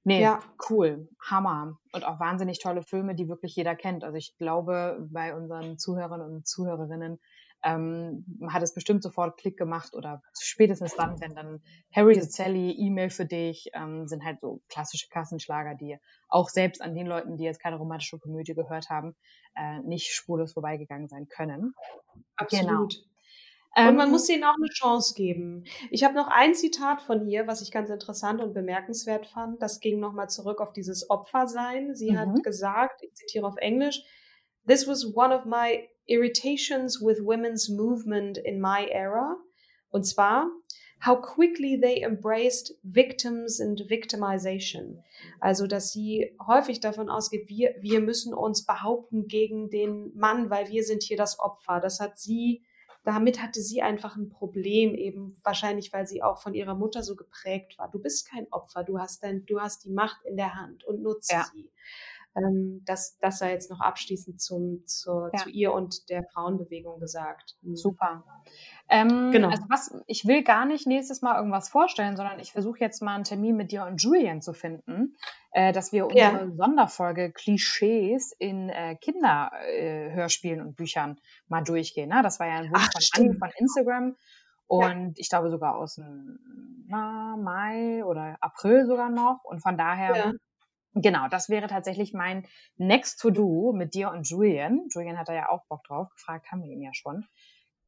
[0.04, 0.40] nee, ja.
[0.68, 4.04] cool, Hammer und auch wahnsinnig tolle Filme, die wirklich jeder kennt.
[4.04, 7.18] Also ich glaube, bei unseren Zuhörern und Zuhörerinnen
[7.64, 11.62] ähm, hat es bestimmt sofort Klick gemacht oder spätestens dann, wenn dann
[11.94, 15.96] Harry the Sally, E-Mail für dich, ähm, sind halt so klassische Kassenschlager, die
[16.28, 19.16] auch selbst an den Leuten, die jetzt keine romantische Komödie gehört haben,
[19.56, 21.74] äh, nicht spurlos vorbeigegangen sein können.
[22.36, 22.92] Absolut.
[22.92, 23.13] Genau.
[23.76, 25.64] Und man ähm, muss ihnen auch eine Chance geben.
[25.90, 29.60] Ich habe noch ein Zitat von ihr, was ich ganz interessant und bemerkenswert fand.
[29.60, 31.94] Das ging nochmal zurück auf dieses Opfersein.
[31.94, 32.18] Sie mhm.
[32.18, 34.04] hat gesagt, ich zitiere auf Englisch,
[34.66, 39.36] This was one of my irritations with women's movement in my era.
[39.90, 40.48] Und zwar,
[41.04, 45.02] how quickly they embraced victims and victimization.
[45.40, 50.68] Also, dass sie häufig davon ausgeht, wir, wir müssen uns behaupten gegen den Mann, weil
[50.70, 51.80] wir sind hier das Opfer.
[51.80, 52.64] Das hat sie
[53.04, 57.16] damit hatte sie einfach ein Problem, eben wahrscheinlich, weil sie auch von ihrer Mutter so
[57.16, 57.90] geprägt war.
[57.90, 61.02] Du bist kein Opfer, du hast dein, du hast die Macht in der Hand und
[61.02, 61.44] nutze ja.
[61.52, 61.70] sie.
[62.36, 65.42] Ähm, das, das sei jetzt noch abschließend zum, zur, ja.
[65.42, 67.56] zu ihr und der Frauenbewegung gesagt.
[67.62, 67.76] Mhm.
[67.76, 68.24] Super.
[68.88, 69.48] Ähm, genau.
[69.48, 73.14] Also was, ich will gar nicht nächstes Mal irgendwas vorstellen, sondern ich versuche jetzt mal
[73.14, 75.16] einen Termin mit dir und Julian zu finden,
[75.52, 76.50] äh, dass wir unsere ja.
[76.54, 81.18] Sonderfolge Klischees in äh, Kinderhörspielen äh, und Büchern
[81.48, 82.10] mal durchgehen.
[82.10, 82.20] Ne?
[82.22, 84.16] Das war ja ein Wunsch Ach, von Anni von Instagram.
[84.66, 85.12] Und ja.
[85.16, 86.38] ich glaube sogar aus dem
[86.88, 89.44] Mai oder April sogar noch.
[89.44, 90.32] Und von daher ja.
[90.96, 94.86] Genau, das wäre tatsächlich mein Next to Do mit dir und Julian.
[94.94, 96.08] Julian hat da ja auch Bock drauf.
[96.10, 97.26] Gefragt haben wir ihn ja schon.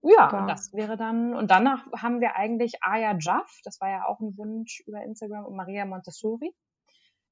[0.07, 0.47] Ja, Super.
[0.47, 4.37] das wäre dann, und danach haben wir eigentlich Aya Jaff, das war ja auch ein
[4.37, 6.55] Wunsch über Instagram, und Maria Montessori.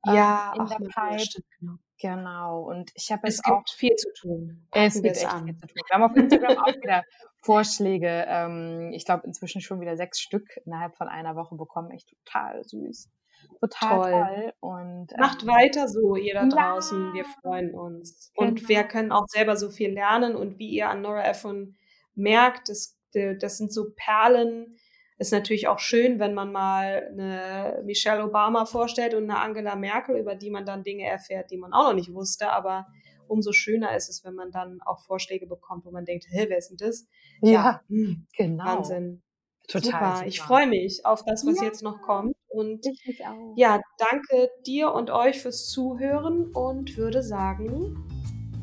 [0.06, 1.42] Ja, ähm, in der Pipe.
[1.60, 1.74] Genau.
[1.98, 2.60] genau.
[2.62, 4.66] Und ich habe jetzt es gibt auch viel zu tun.
[4.72, 5.44] Es gibt echt an.
[5.44, 5.76] viel zu tun.
[5.88, 7.04] Wir haben auf Instagram auch wieder
[7.40, 8.24] Vorschläge.
[8.28, 11.90] Ähm, ich glaube inzwischen schon wieder sechs Stück innerhalb von einer Woche bekommen.
[11.90, 13.08] Echt total süß.
[13.60, 14.10] Total toll.
[14.10, 14.52] toll.
[14.60, 17.08] Und, ähm, Macht weiter so, ihr da draußen.
[17.08, 18.32] Ja, wir freuen uns.
[18.36, 18.50] Genau.
[18.50, 20.36] Und wir können auch selber so viel lernen.
[20.36, 21.76] Und wie ihr an Nora Ephron
[22.14, 24.76] merkt, das, das sind so Perlen.
[25.18, 30.16] Ist natürlich auch schön, wenn man mal eine Michelle Obama vorstellt und eine Angela Merkel,
[30.16, 32.50] über die man dann Dinge erfährt, die man auch noch nicht wusste.
[32.50, 32.86] Aber
[33.28, 36.58] umso schöner ist es, wenn man dann auch Vorschläge bekommt, wo man denkt, hä, wer
[36.58, 37.06] ist denn das?
[37.40, 38.64] Ja, ja hm, genau.
[38.64, 39.22] Wahnsinn.
[39.68, 39.84] Total.
[39.84, 40.14] Super.
[40.16, 40.26] Super.
[40.26, 41.64] Ich freue mich auf das, was ja.
[41.64, 42.34] jetzt noch kommt.
[42.48, 42.86] Und
[43.56, 48.13] ja, danke dir und euch fürs Zuhören und würde sagen,